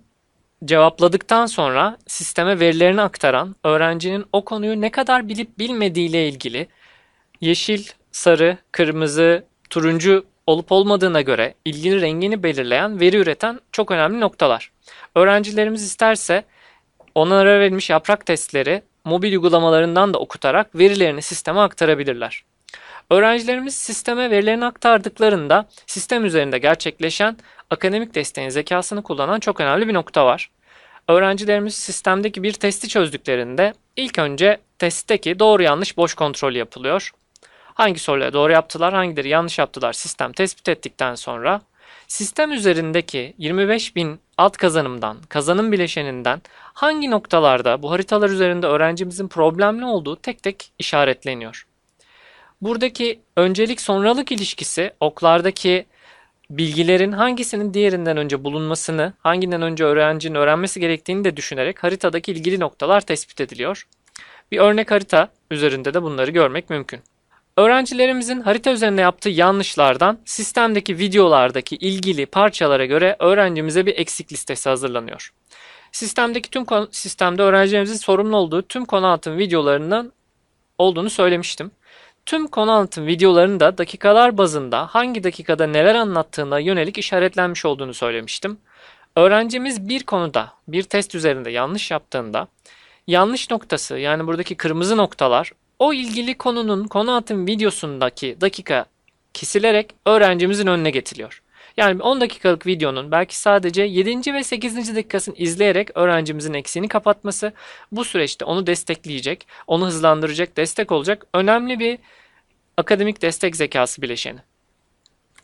[0.64, 6.68] cevapladıktan sonra sisteme verilerini aktaran öğrencinin o konuyu ne kadar bilip bilmediği ile ilgili
[7.40, 14.72] yeşil, sarı, kırmızı, turuncu olup olmadığına göre ilgili rengini belirleyen veri üreten çok önemli noktalar.
[15.14, 16.44] Öğrencilerimiz isterse
[17.14, 22.44] onlara verilmiş yaprak testleri mobil uygulamalarından da okutarak verilerini sisteme aktarabilirler.
[23.10, 27.36] Öğrencilerimiz sisteme verilerini aktardıklarında sistem üzerinde gerçekleşen
[27.70, 30.50] akademik desteğin zekasını kullanan çok önemli bir nokta var.
[31.08, 37.10] Öğrencilerimiz sistemdeki bir testi çözdüklerinde ilk önce testteki doğru yanlış boş kontrol yapılıyor.
[37.74, 41.60] Hangi soruları doğru yaptılar, hangileri yanlış yaptılar sistem tespit ettikten sonra
[42.08, 49.84] sistem üzerindeki 25 bin alt kazanımdan, kazanım bileşeninden hangi noktalarda bu haritalar üzerinde öğrencimizin problemli
[49.84, 51.66] olduğu tek tek işaretleniyor.
[52.60, 55.86] Buradaki öncelik sonralık ilişkisi oklardaki
[56.50, 63.00] bilgilerin hangisinin diğerinden önce bulunmasını, hanginden önce öğrencinin öğrenmesi gerektiğini de düşünerek haritadaki ilgili noktalar
[63.00, 63.86] tespit ediliyor.
[64.52, 67.00] Bir örnek harita üzerinde de bunları görmek mümkün.
[67.58, 75.32] Öğrencilerimizin harita üzerinde yaptığı yanlışlardan sistemdeki videolardaki ilgili parçalara göre öğrencimize bir eksik listesi hazırlanıyor.
[75.92, 80.12] Sistemdeki tüm sistemde öğrencilerimizin sorumlu olduğu tüm konu anlatım videolarının
[80.78, 81.70] olduğunu söylemiştim.
[82.26, 88.58] Tüm konu anlatım videolarının da dakikalar bazında hangi dakikada neler anlattığına yönelik işaretlenmiş olduğunu söylemiştim.
[89.16, 92.48] Öğrencimiz bir konuda bir test üzerinde yanlış yaptığında
[93.06, 98.86] yanlış noktası yani buradaki kırmızı noktalar o ilgili konunun konu anlatım videosundaki dakika
[99.34, 101.42] kesilerek öğrencimizin önüne getiriliyor.
[101.76, 104.34] Yani 10 dakikalık videonun belki sadece 7.
[104.34, 104.96] ve 8.
[104.96, 107.52] dakikasını izleyerek öğrencimizin eksiğini kapatması
[107.92, 111.98] bu süreçte onu destekleyecek, onu hızlandıracak, destek olacak önemli bir
[112.76, 114.38] akademik destek zekası bileşeni.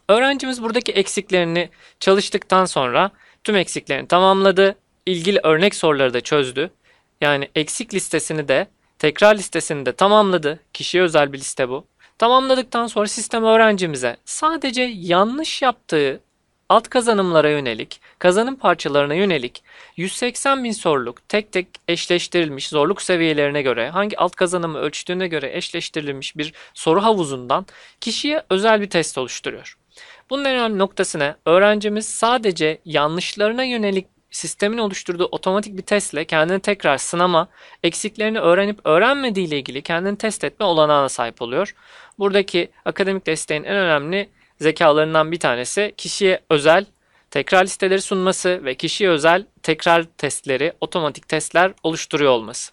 [0.09, 1.71] Öğrencimiz buradaki eksiklerini
[2.01, 3.11] çalıştıktan sonra
[3.45, 4.77] tüm eksiklerini tamamladı.
[5.07, 6.71] İlgili örnek soruları da çözdü.
[7.21, 8.67] Yani eksik listesini de
[9.05, 10.61] tekrar listesini de tamamladı.
[10.73, 11.87] Kişiye özel bir liste bu.
[12.19, 16.21] Tamamladıktan sonra sistem öğrencimize sadece yanlış yaptığı
[16.69, 19.63] alt kazanımlara yönelik, kazanım parçalarına yönelik
[19.97, 26.37] 180 bin soruluk tek tek eşleştirilmiş zorluk seviyelerine göre hangi alt kazanımı ölçtüğüne göre eşleştirilmiş
[26.37, 27.67] bir soru havuzundan
[28.01, 29.79] kişiye özel bir test oluşturuyor.
[30.31, 31.35] Bunun en önemli noktası ne?
[31.47, 37.49] Öğrencimiz sadece yanlışlarına yönelik sistemin oluşturduğu otomatik bir testle kendini tekrar sınama,
[37.83, 41.75] eksiklerini öğrenip öğrenmediği ile ilgili kendini test etme olanağına sahip oluyor.
[42.19, 44.29] Buradaki akademik desteğin en önemli
[44.61, 46.87] zekalarından bir tanesi kişiye özel
[47.31, 52.73] tekrar listeleri sunması ve kişiye özel tekrar testleri, otomatik testler oluşturuyor olması.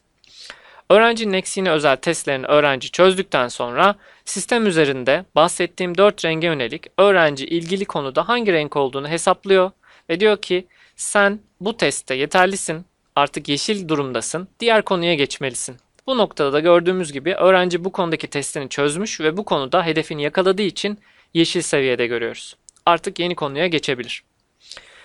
[0.90, 3.96] Öğrencinin eksiğine özel testlerini öğrenci çözdükten sonra
[4.26, 9.72] sistem üzerinde bahsettiğim 4 renge yönelik öğrenci ilgili konuda hangi renk olduğunu hesaplıyor
[10.10, 15.78] ve diyor ki sen bu testte yeterlisin, artık yeşil durumdasın, diğer konuya geçmelisin.
[16.08, 20.62] Bu noktada da gördüğümüz gibi öğrenci bu konudaki testini çözmüş ve bu konuda hedefini yakaladığı
[20.62, 21.00] için
[21.34, 22.56] yeşil seviyede görüyoruz.
[22.86, 24.24] Artık yeni konuya geçebilir.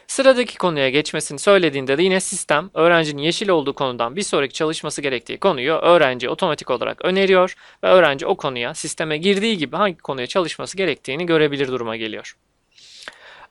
[0.07, 5.39] Sıradaki konuya geçmesini söylediğinde de yine sistem öğrencinin yeşil olduğu konudan bir sonraki çalışması gerektiği
[5.39, 10.77] konuyu öğrenci otomatik olarak öneriyor ve öğrenci o konuya sisteme girdiği gibi hangi konuya çalışması
[10.77, 12.37] gerektiğini görebilir duruma geliyor.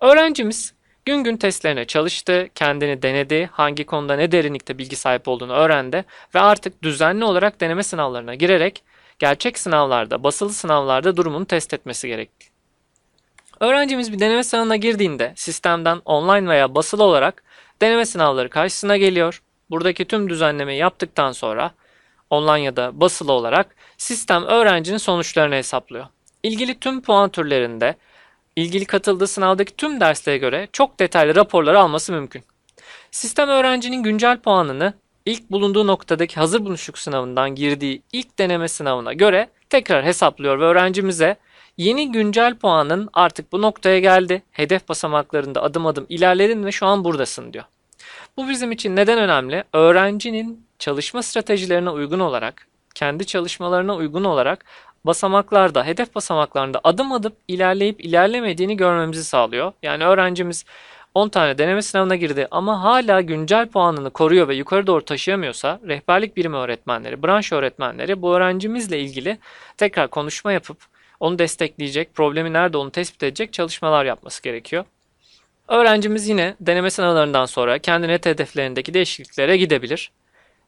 [0.02, 0.74] Öğrencimiz
[1.06, 6.40] gün gün testlerine çalıştı, kendini denedi, hangi konuda ne derinlikte bilgi sahip olduğunu öğrendi ve
[6.40, 8.84] artık düzenli olarak deneme sınavlarına girerek
[9.20, 12.48] gerçek sınavlarda, basılı sınavlarda durumunu test etmesi gerekti.
[13.60, 17.44] Öğrencimiz bir deneme sınavına girdiğinde sistemden online veya basılı olarak
[17.82, 19.42] deneme sınavları karşısına geliyor.
[19.70, 21.72] Buradaki tüm düzenlemeyi yaptıktan sonra
[22.30, 26.06] online ya da basılı olarak sistem öğrencinin sonuçlarını hesaplıyor.
[26.44, 27.96] İlgili tüm puan türlerinde
[28.56, 32.44] ilgili katıldığı sınavdaki tüm derslere göre çok detaylı raporları alması mümkün.
[33.12, 34.94] Sistem öğrencinin güncel puanını
[35.26, 41.38] ilk bulunduğu noktadaki hazır buluşluk sınavından girdiği ilk deneme sınavına göre tekrar hesaplıyor ve öğrencimize
[41.78, 44.44] Yeni güncel puanın artık bu noktaya geldi.
[44.52, 47.66] Hedef basamaklarında adım adım ilerledin ve şu an buradasın diyor.
[48.38, 49.64] Bu bizim için neden önemli?
[49.74, 54.66] Öğrencinin çalışma stratejilerine uygun olarak, kendi çalışmalarına uygun olarak
[55.06, 59.72] basamaklarda, hedef basamaklarında adım adım ilerleyip ilerlemediğini görmemizi sağlıyor.
[59.84, 60.66] Yani öğrencimiz
[61.14, 66.38] 10 tane deneme sınavına girdi ama hala güncel puanını koruyor ve yukarı doğru taşıyamıyorsa rehberlik
[66.38, 69.38] birimi öğretmenleri, branş öğretmenleri bu öğrencimizle ilgili
[69.78, 70.78] tekrar konuşma yapıp
[71.20, 74.86] onu destekleyecek, problemi nerede onu tespit edecek çalışmalar yapması gerekiyor.
[75.68, 80.12] Öğrencimiz yine deneme sınavlarından sonra kendi net hedeflerindeki değişikliklere gidebilir.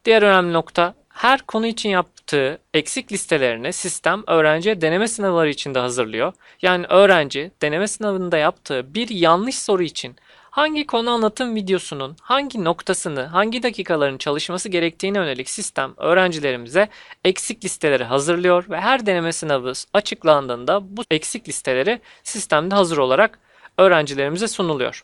[0.06, 5.80] Diğer önemli nokta her konu için yaptığı eksik listelerini sistem öğrenciye deneme sınavları için de
[5.80, 6.34] hazırlıyor.
[6.62, 10.16] Yani öğrenci deneme sınavında yaptığı bir yanlış soru için
[10.50, 16.90] hangi konu anlatım videosunun hangi noktasını, hangi dakikaların çalışması gerektiğine yönelik sistem öğrencilerimize
[17.24, 23.40] eksik listeleri hazırlıyor ve her deneme sınavı açıklandığında bu eksik listeleri sistemde hazır olarak
[23.78, 25.04] öğrencilerimize sunuluyor.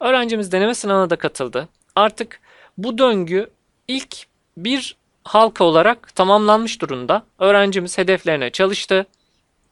[0.00, 1.68] Öğrencimiz deneme sınavına da katıldı.
[1.96, 2.40] Artık
[2.78, 3.50] bu döngü
[3.88, 4.16] ilk
[4.56, 7.26] bir halka olarak tamamlanmış durumda.
[7.38, 9.06] Öğrencimiz hedeflerine çalıştı.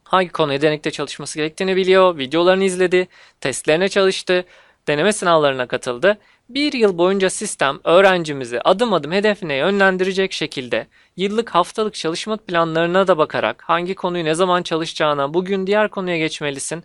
[0.05, 3.09] Hangi konuya denekte çalışması gerektiğini biliyor, videolarını izledi,
[3.41, 4.45] testlerine çalıştı
[4.89, 6.19] deneme sınavlarına katıldı.
[6.49, 10.87] Bir yıl boyunca sistem öğrencimizi adım adım hedefine yönlendirecek şekilde
[11.17, 16.85] yıllık haftalık çalışma planlarına da bakarak hangi konuyu ne zaman çalışacağına, bugün diğer konuya geçmelisin,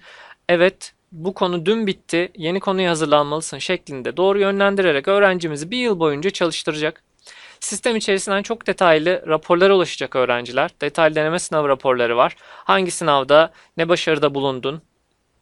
[0.49, 6.29] evet bu konu dün bitti, yeni konuya hazırlanmalısın şeklinde doğru yönlendirerek öğrencimizi bir yıl boyunca
[6.29, 7.06] çalıştıracak.
[7.59, 10.71] Sistem içerisinden çok detaylı raporlara ulaşacak öğrenciler.
[10.81, 12.35] Detaylı deneme sınavı raporları var.
[12.39, 14.81] Hangi sınavda ne başarıda bulundun,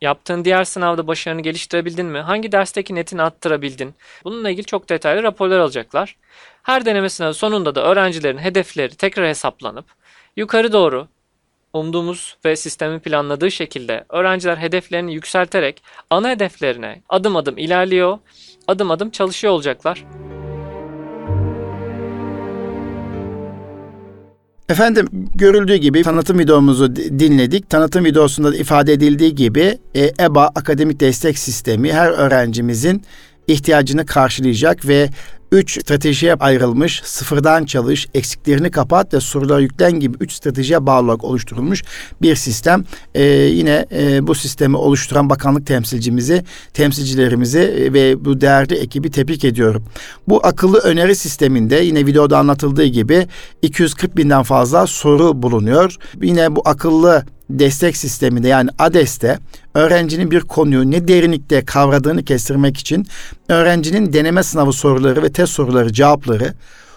[0.01, 2.19] Yaptığın diğer sınavda başarını geliştirebildin mi?
[2.19, 3.95] Hangi dersteki netini arttırabildin?
[4.23, 6.15] Bununla ilgili çok detaylı raporlar alacaklar.
[6.63, 9.85] Her deneme sınavı sonunda da öğrencilerin hedefleri tekrar hesaplanıp
[10.37, 11.07] yukarı doğru
[11.73, 18.19] umduğumuz ve sistemin planladığı şekilde öğrenciler hedeflerini yükselterek ana hedeflerine adım adım ilerliyor,
[18.67, 20.05] adım adım çalışıyor olacaklar.
[24.69, 27.69] Efendim görüldüğü gibi tanıtım videomuzu dinledik.
[27.69, 33.01] Tanıtım videosunda da ifade edildiği gibi e, EBA akademik destek sistemi her öğrencimizin
[33.47, 35.09] ihtiyacını karşılayacak ve
[35.51, 41.23] üç stratejiye ayrılmış, sıfırdan çalış, eksiklerini kapat ve soruları yüklen gibi üç stratejiye bağlı olarak
[41.23, 41.83] oluşturulmuş
[42.21, 42.83] bir sistem.
[43.15, 49.45] Ee, yine e, bu sistemi oluşturan bakanlık temsilcimizi, temsilcilerimizi e, ve bu değerli ekibi tebrik
[49.45, 49.83] ediyorum.
[50.27, 53.27] Bu akıllı öneri sisteminde yine videoda anlatıldığı gibi
[53.61, 55.95] 240 binden fazla soru bulunuyor.
[56.21, 59.39] Yine bu akıllı destek sisteminde yani ADES'te
[59.73, 63.07] öğrencinin bir konuyu ne derinlikte kavradığını kestirmek için
[63.49, 66.53] öğrencinin deneme sınavı soruları ve test soruları cevapları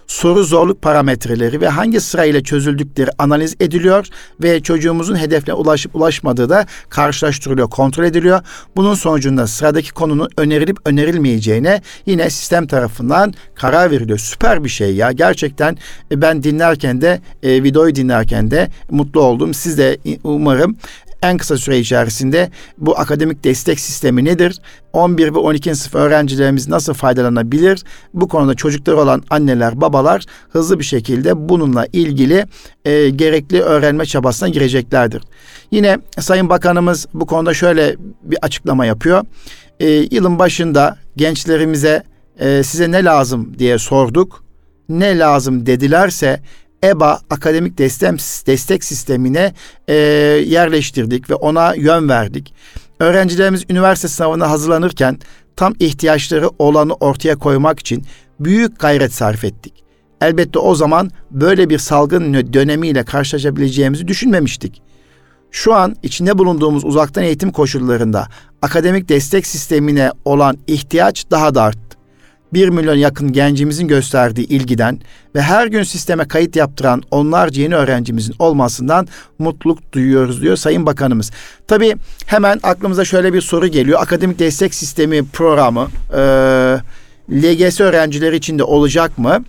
[0.09, 4.07] soru zorluk parametreleri ve hangi sırayla çözüldükleri analiz ediliyor
[4.43, 8.41] ve çocuğumuzun hedefine ulaşıp ulaşmadığı da karşılaştırılıyor, kontrol ediliyor.
[8.77, 14.19] Bunun sonucunda sıradaki konunun önerilip önerilmeyeceğine yine sistem tarafından karar veriliyor.
[14.19, 15.13] Süper bir şey ya.
[15.13, 15.79] Gerçekten
[16.13, 19.55] e, ben dinlerken de e, videoyu dinlerken de mutlu oldum.
[19.55, 20.77] Siz de umarım
[21.23, 24.61] en kısa süre içerisinde bu akademik destek sistemi nedir?
[24.93, 25.75] 11 ve 12.
[25.75, 27.85] sınıf öğrencilerimiz nasıl faydalanabilir?
[28.15, 32.47] Bu konuda çocukları olan anneler, babalar hızlı bir şekilde bununla ilgili
[32.85, 35.23] e, gerekli öğrenme çabasına gireceklerdir.
[35.71, 39.25] Yine Sayın Bakanımız bu konuda şöyle bir açıklama yapıyor.
[39.81, 42.03] E, yılın başında gençlerimize
[42.39, 44.45] e, size ne lazım diye sorduk.
[44.89, 46.41] Ne lazım dedilerse
[46.85, 48.13] EBA akademik destek,
[48.47, 49.55] destek sistemine
[49.89, 49.95] e,
[50.47, 52.55] yerleştirdik ve ona yön verdik.
[53.01, 55.19] Öğrencilerimiz üniversite sınavına hazırlanırken
[55.57, 58.05] tam ihtiyaçları olanı ortaya koymak için
[58.41, 59.85] büyük gayret sarf ettik.
[60.21, 64.83] Elbette o zaman böyle bir salgın dönemiyle karşılaşabileceğimizi düşünmemiştik.
[65.51, 68.29] Şu an içinde bulunduğumuz uzaktan eğitim koşullarında
[68.63, 71.88] akademik destek sistemine olan ihtiyaç daha da arttı.
[72.53, 75.01] 1 milyon yakın gencimizin gösterdiği ilgiden
[75.35, 81.31] ve her gün sisteme kayıt yaptıran onlarca yeni öğrencimizin olmasından mutluluk duyuyoruz diyor Sayın Bakanımız.
[81.67, 81.97] Tabii
[82.27, 84.03] hemen aklımıza şöyle bir soru geliyor.
[84.03, 86.21] Akademik destek sistemi programı e,
[87.33, 89.45] LGS öğrencileri için de olacak mı?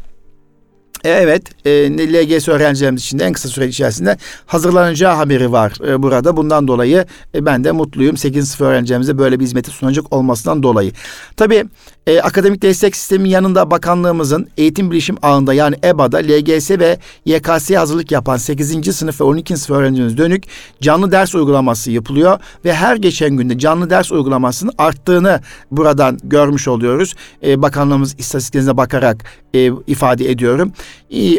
[1.03, 1.71] E, evet, e,
[2.13, 6.37] LGS öğrencilerimiz için de en kısa süre içerisinde hazırlanacağı haberi var e, burada.
[6.37, 8.17] Bundan dolayı e, ben de mutluyum.
[8.17, 8.49] 8.
[8.49, 10.91] sınıf öğrencilerimize böyle bir hizmeti sunacak olmasından dolayı.
[11.37, 11.65] Tabii
[12.10, 18.12] e, akademik destek sistemi yanında bakanlığımızın eğitim bilişim ağında yani EBA'da LGS ve YKS'ye hazırlık
[18.12, 18.95] yapan 8.
[18.95, 19.57] sınıf ve 12.
[19.57, 20.43] sınıf öğrencilerimiz dönük
[20.82, 25.41] canlı ders uygulaması yapılıyor ve her geçen günde canlı ders uygulamasının arttığını
[25.72, 27.16] buradan görmüş oluyoruz.
[27.43, 30.74] E, bakanlığımız istatistiklerine bakarak e, ifade ediyorum.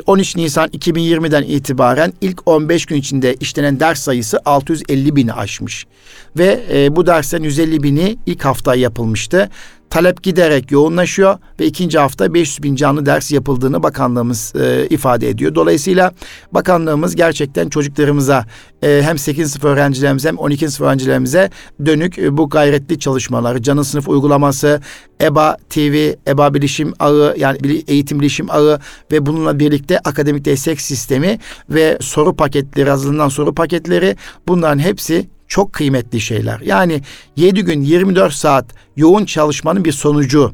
[0.07, 5.87] 13 e, Nisan 2020'den itibaren ilk 15 gün içinde işlenen ders sayısı 650 bini aşmış.
[6.39, 9.51] Ve e, bu derslerin 150 bini ilk hafta yapılmıştı
[9.91, 15.55] talep giderek yoğunlaşıyor ve ikinci hafta 500 bin canlı ders yapıldığını bakanlığımız e, ifade ediyor.
[15.55, 16.12] Dolayısıyla
[16.53, 18.47] bakanlığımız gerçekten çocuklarımıza
[18.82, 21.51] e, hem 8 sınıf öğrencilerimize hem 12 sınıf öğrencilerimize
[21.86, 24.80] dönük e, bu gayretli çalışmaları, canı sınıf uygulaması,
[25.22, 28.80] EBA TV, EBA bilişim ağı yani eğitim bilişim ağı
[29.12, 31.38] ve bununla birlikte akademik destek sistemi
[31.70, 34.16] ve soru paketleri hazırlanan soru paketleri
[34.49, 36.61] bunların hepsi çok kıymetli şeyler.
[36.61, 37.03] Yani
[37.36, 40.53] 7 gün 24 saat yoğun çalışmanın bir sonucu.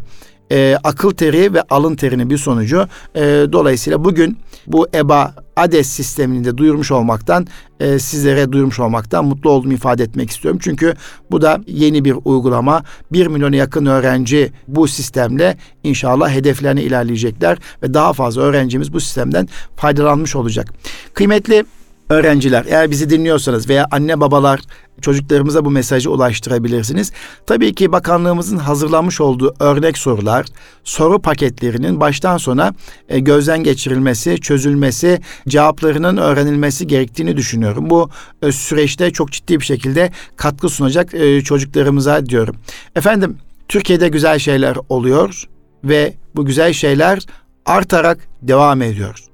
[0.52, 2.88] E, akıl teri ve alın terinin bir sonucu.
[3.14, 3.22] E,
[3.52, 7.46] dolayısıyla bugün bu EBA ADES sistemini de duyurmuş olmaktan,
[7.80, 10.60] e, sizlere duyurmuş olmaktan mutlu olduğumu ifade etmek istiyorum.
[10.62, 10.94] Çünkü
[11.30, 12.82] bu da yeni bir uygulama.
[13.12, 19.48] Bir milyona yakın öğrenci bu sistemle inşallah hedeflerine ilerleyecekler ve daha fazla öğrencimiz bu sistemden
[19.76, 20.68] faydalanmış olacak.
[21.14, 21.64] Kıymetli
[22.10, 24.60] öğrenciler eğer bizi dinliyorsanız veya anne babalar
[25.00, 27.12] çocuklarımıza bu mesajı ulaştırabilirsiniz.
[27.46, 30.46] Tabii ki bakanlığımızın hazırlanmış olduğu örnek sorular,
[30.84, 32.74] soru paketlerinin baştan sona
[33.08, 37.90] e, gözden geçirilmesi, çözülmesi, cevaplarının öğrenilmesi gerektiğini düşünüyorum.
[37.90, 38.10] Bu
[38.42, 42.56] e, süreçte çok ciddi bir şekilde katkı sunacak e, çocuklarımıza diyorum.
[42.96, 43.38] Efendim
[43.68, 45.44] Türkiye'de güzel şeyler oluyor
[45.84, 47.18] ve bu güzel şeyler
[47.66, 49.26] artarak devam ediyor.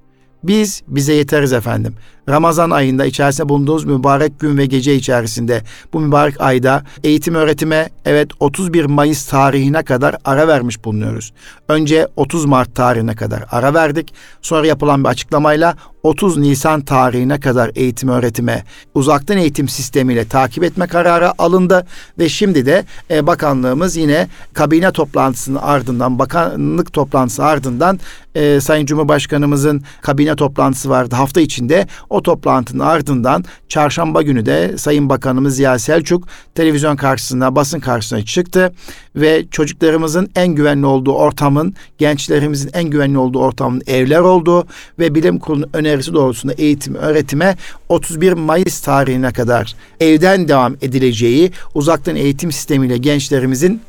[0.44, 1.94] Biz bize yeteriz efendim.
[2.28, 5.62] Ramazan ayında içerisinde bulunduğumuz mübarek gün ve gece içerisinde
[5.92, 11.32] bu mübarek ayda eğitim öğretime evet 31 Mayıs tarihine kadar ara vermiş bulunuyoruz.
[11.68, 14.14] Önce 30 Mart tarihine kadar ara verdik.
[14.42, 18.64] Sonra yapılan bir açıklamayla 30 Nisan tarihine kadar eğitim öğretime
[18.94, 21.86] uzaktan eğitim sistemiyle takip etme kararı alındı
[22.18, 28.00] ve şimdi de e, bakanlığımız yine kabine toplantısının ardından bakanlık toplantısı ardından
[28.34, 35.08] e, Sayın Cumhurbaşkanımızın kabine toplantısı vardı hafta içinde o toplantının ardından çarşamba günü de Sayın
[35.08, 38.72] Bakanımız Ziya Selçuk televizyon karşısına, basın karşısına çıktı
[39.16, 44.66] ve çocuklarımızın en güvenli olduğu ortamın, gençlerimizin en güvenli olduğu ortamın evler olduğu
[44.98, 47.56] ve bilim kurulunun önerisi doğrultusunda eğitim, öğretime
[47.88, 53.80] 31 Mayıs tarihine kadar evden devam edileceği, uzaktan eğitim sistemiyle gençlerimizin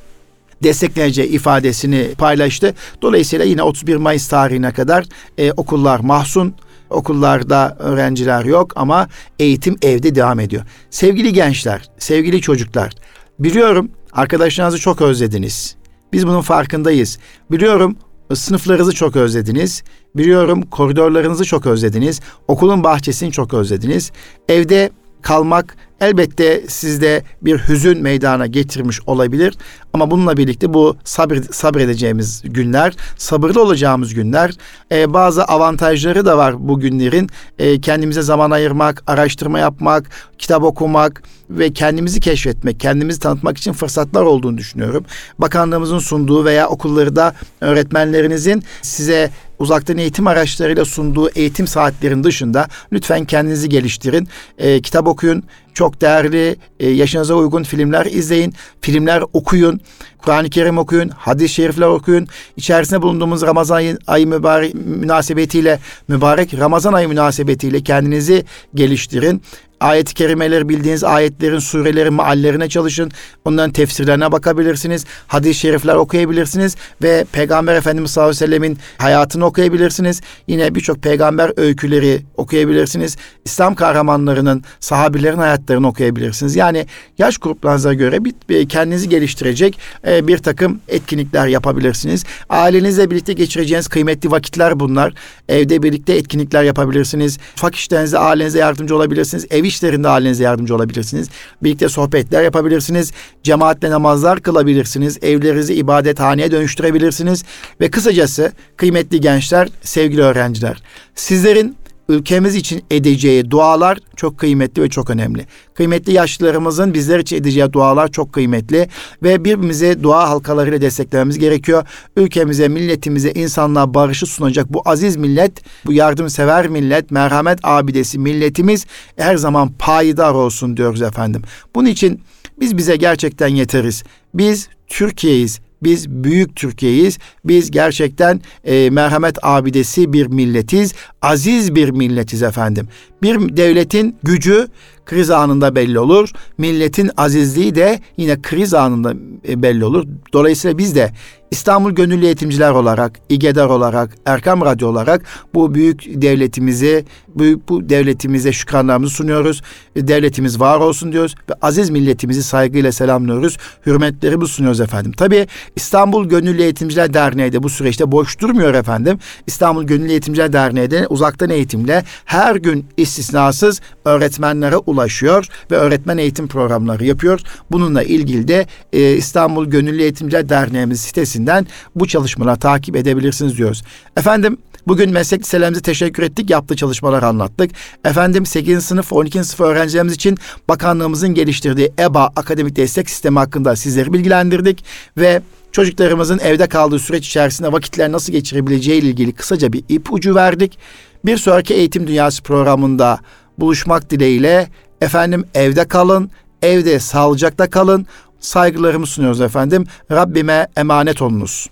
[0.63, 2.73] destekleneceği ifadesini paylaştı.
[3.01, 5.05] Dolayısıyla yine 31 Mayıs tarihine kadar
[5.37, 6.53] e, okullar mahzun.
[6.89, 9.07] Okullarda öğrenciler yok ama
[9.39, 10.63] eğitim evde devam ediyor.
[10.89, 12.93] Sevgili gençler, sevgili çocuklar,
[13.39, 15.75] biliyorum arkadaşlarınızı çok özlediniz.
[16.13, 17.19] Biz bunun farkındayız.
[17.51, 17.97] Biliyorum
[18.33, 19.83] sınıflarınızı çok özlediniz.
[20.15, 22.21] Biliyorum koridorlarınızı çok özlediniz.
[22.47, 24.11] Okulun bahçesini çok özlediniz.
[24.49, 24.89] Evde
[25.21, 29.57] kalmak elbette sizde bir hüzün meydana getirmiş olabilir.
[29.93, 34.51] Ama bununla birlikte bu sabır, sabredeceğimiz günler, sabırlı olacağımız günler.
[34.91, 37.29] Ee, bazı avantajları da var bu günlerin.
[37.59, 44.23] Ee, kendimize zaman ayırmak, araştırma yapmak, kitap okumak ve kendimizi keşfetmek, kendimizi tanıtmak için fırsatlar
[44.23, 45.05] olduğunu düşünüyorum.
[45.39, 49.29] Bakanlığımızın sunduğu veya okullarda öğretmenlerinizin size
[49.59, 54.27] uzaktan eğitim araçlarıyla sunduğu eğitim saatlerin dışında lütfen kendinizi geliştirin.
[54.57, 55.43] E, kitap okuyun.
[55.73, 58.53] Çok değerli e, yaşınıza uygun filmler izleyin.
[58.81, 59.81] Filmler okuyun.
[60.17, 61.09] Kur'an-ı Kerim okuyun.
[61.09, 62.27] Hadis-i şerifler okuyun.
[62.57, 69.41] İçerisinde bulunduğumuz Ramazan ayı, ayı mübarek münasebetiyle mübarek Ramazan ayı münasebetiyle kendinizi geliştirin
[69.83, 73.11] ayet-i kerimeleri bildiğiniz ayetlerin, surelerin meallerine çalışın.
[73.45, 75.05] Onların tefsirlerine bakabilirsiniz.
[75.27, 80.21] Hadis-i şerifler okuyabilirsiniz ve Peygamber Efendimiz sallallahu aleyhi ve sellemin hayatını okuyabilirsiniz.
[80.47, 83.17] Yine birçok peygamber öyküleri okuyabilirsiniz.
[83.45, 86.55] İslam kahramanlarının, sahabilerin hayatlarını okuyabilirsiniz.
[86.55, 86.85] Yani
[87.17, 92.23] yaş gruplarınıza göre bir, kendinizi geliştirecek e, bir takım etkinlikler yapabilirsiniz.
[92.49, 95.13] Ailenizle birlikte geçireceğiniz kıymetli vakitler bunlar.
[95.49, 97.37] Evde birlikte etkinlikler yapabilirsiniz.
[97.57, 99.45] Ufak işlerinizde ailenize yardımcı olabilirsiniz.
[99.49, 101.29] Ev işlerinde halinize yardımcı olabilirsiniz.
[101.63, 103.11] Birlikte sohbetler yapabilirsiniz.
[103.43, 105.17] Cemaatle namazlar kılabilirsiniz.
[105.21, 107.43] Evlerinizi ibadethaneye dönüştürebilirsiniz.
[107.81, 110.83] Ve kısacası kıymetli gençler, sevgili öğrenciler,
[111.15, 111.75] sizlerin
[112.09, 115.45] ülkemiz için edeceği dualar çok kıymetli ve çok önemli.
[115.73, 118.89] Kıymetli yaşlılarımızın bizler için edeceği dualar çok kıymetli
[119.23, 121.83] ve birbirimize dua halkalarıyla desteklememiz gerekiyor.
[122.17, 128.85] Ülkemize, milletimize, insanlığa barışı sunacak bu aziz millet, bu yardımsever millet, merhamet abidesi milletimiz
[129.17, 131.41] her zaman payidar olsun diyoruz efendim.
[131.75, 132.21] Bunun için
[132.59, 134.03] biz bize gerçekten yeteriz.
[134.33, 135.59] Biz Türkiye'yiz.
[135.83, 137.17] Biz büyük Türkiye'yiz.
[137.45, 140.93] Biz gerçekten e, merhamet abidesi bir milletiz.
[141.21, 142.87] Aziz bir milletiz efendim.
[143.21, 144.67] Bir devletin gücü
[145.05, 146.29] kriz anında belli olur.
[146.57, 149.13] Milletin azizliği de yine kriz anında
[149.47, 150.05] e, belli olur.
[150.33, 151.11] Dolayısıyla biz de
[151.53, 155.21] İstanbul Gönüllü Eğitimciler olarak, İGEDAR olarak, Erkam Radyo olarak
[155.53, 159.61] bu büyük devletimizi, büyük bu devletimize şükranlarımızı sunuyoruz.
[159.95, 163.57] Devletimiz var olsun diyoruz ve aziz milletimizi saygıyla selamlıyoruz.
[163.85, 165.11] Hürmetlerimizi sunuyoruz efendim.
[165.17, 169.19] Tabii İstanbul Gönüllü Eğitimciler Derneği de bu süreçte boş durmuyor efendim.
[169.47, 176.47] İstanbul Gönüllü Eğitimciler Derneği de uzaktan eğitimle her gün istisnasız öğretmenlere ulaşıyor ve öğretmen eğitim
[176.47, 177.39] programları yapıyor.
[177.71, 181.01] Bununla ilgili de e, İstanbul Gönüllü Eğitimciler Derneğimiz
[181.43, 183.83] sitesinden bu çalışmaları takip edebilirsiniz diyoruz.
[184.17, 186.49] Efendim Bugün meslek liselerimize teşekkür ettik.
[186.49, 187.71] Yaptığı çalışmalar anlattık.
[188.05, 188.85] Efendim 8.
[188.85, 189.43] sınıf 12.
[189.43, 190.37] sınıf öğrencilerimiz için
[190.67, 194.85] bakanlığımızın geliştirdiği EBA akademik destek sistemi hakkında sizleri bilgilendirdik
[195.17, 195.41] ve
[195.71, 200.77] çocuklarımızın evde kaldığı süreç içerisinde vakitler nasıl geçirebileceği ile ilgili kısaca bir ipucu verdik.
[201.25, 203.19] Bir sonraki Eğitim Dünyası programında
[203.57, 204.67] buluşmak dileğiyle
[205.01, 206.29] efendim evde kalın,
[206.61, 208.05] evde sağlıcakla kalın.
[208.43, 209.85] Saygılarımı sunuyoruz efendim.
[210.11, 211.67] Rabbime emanet olunuz.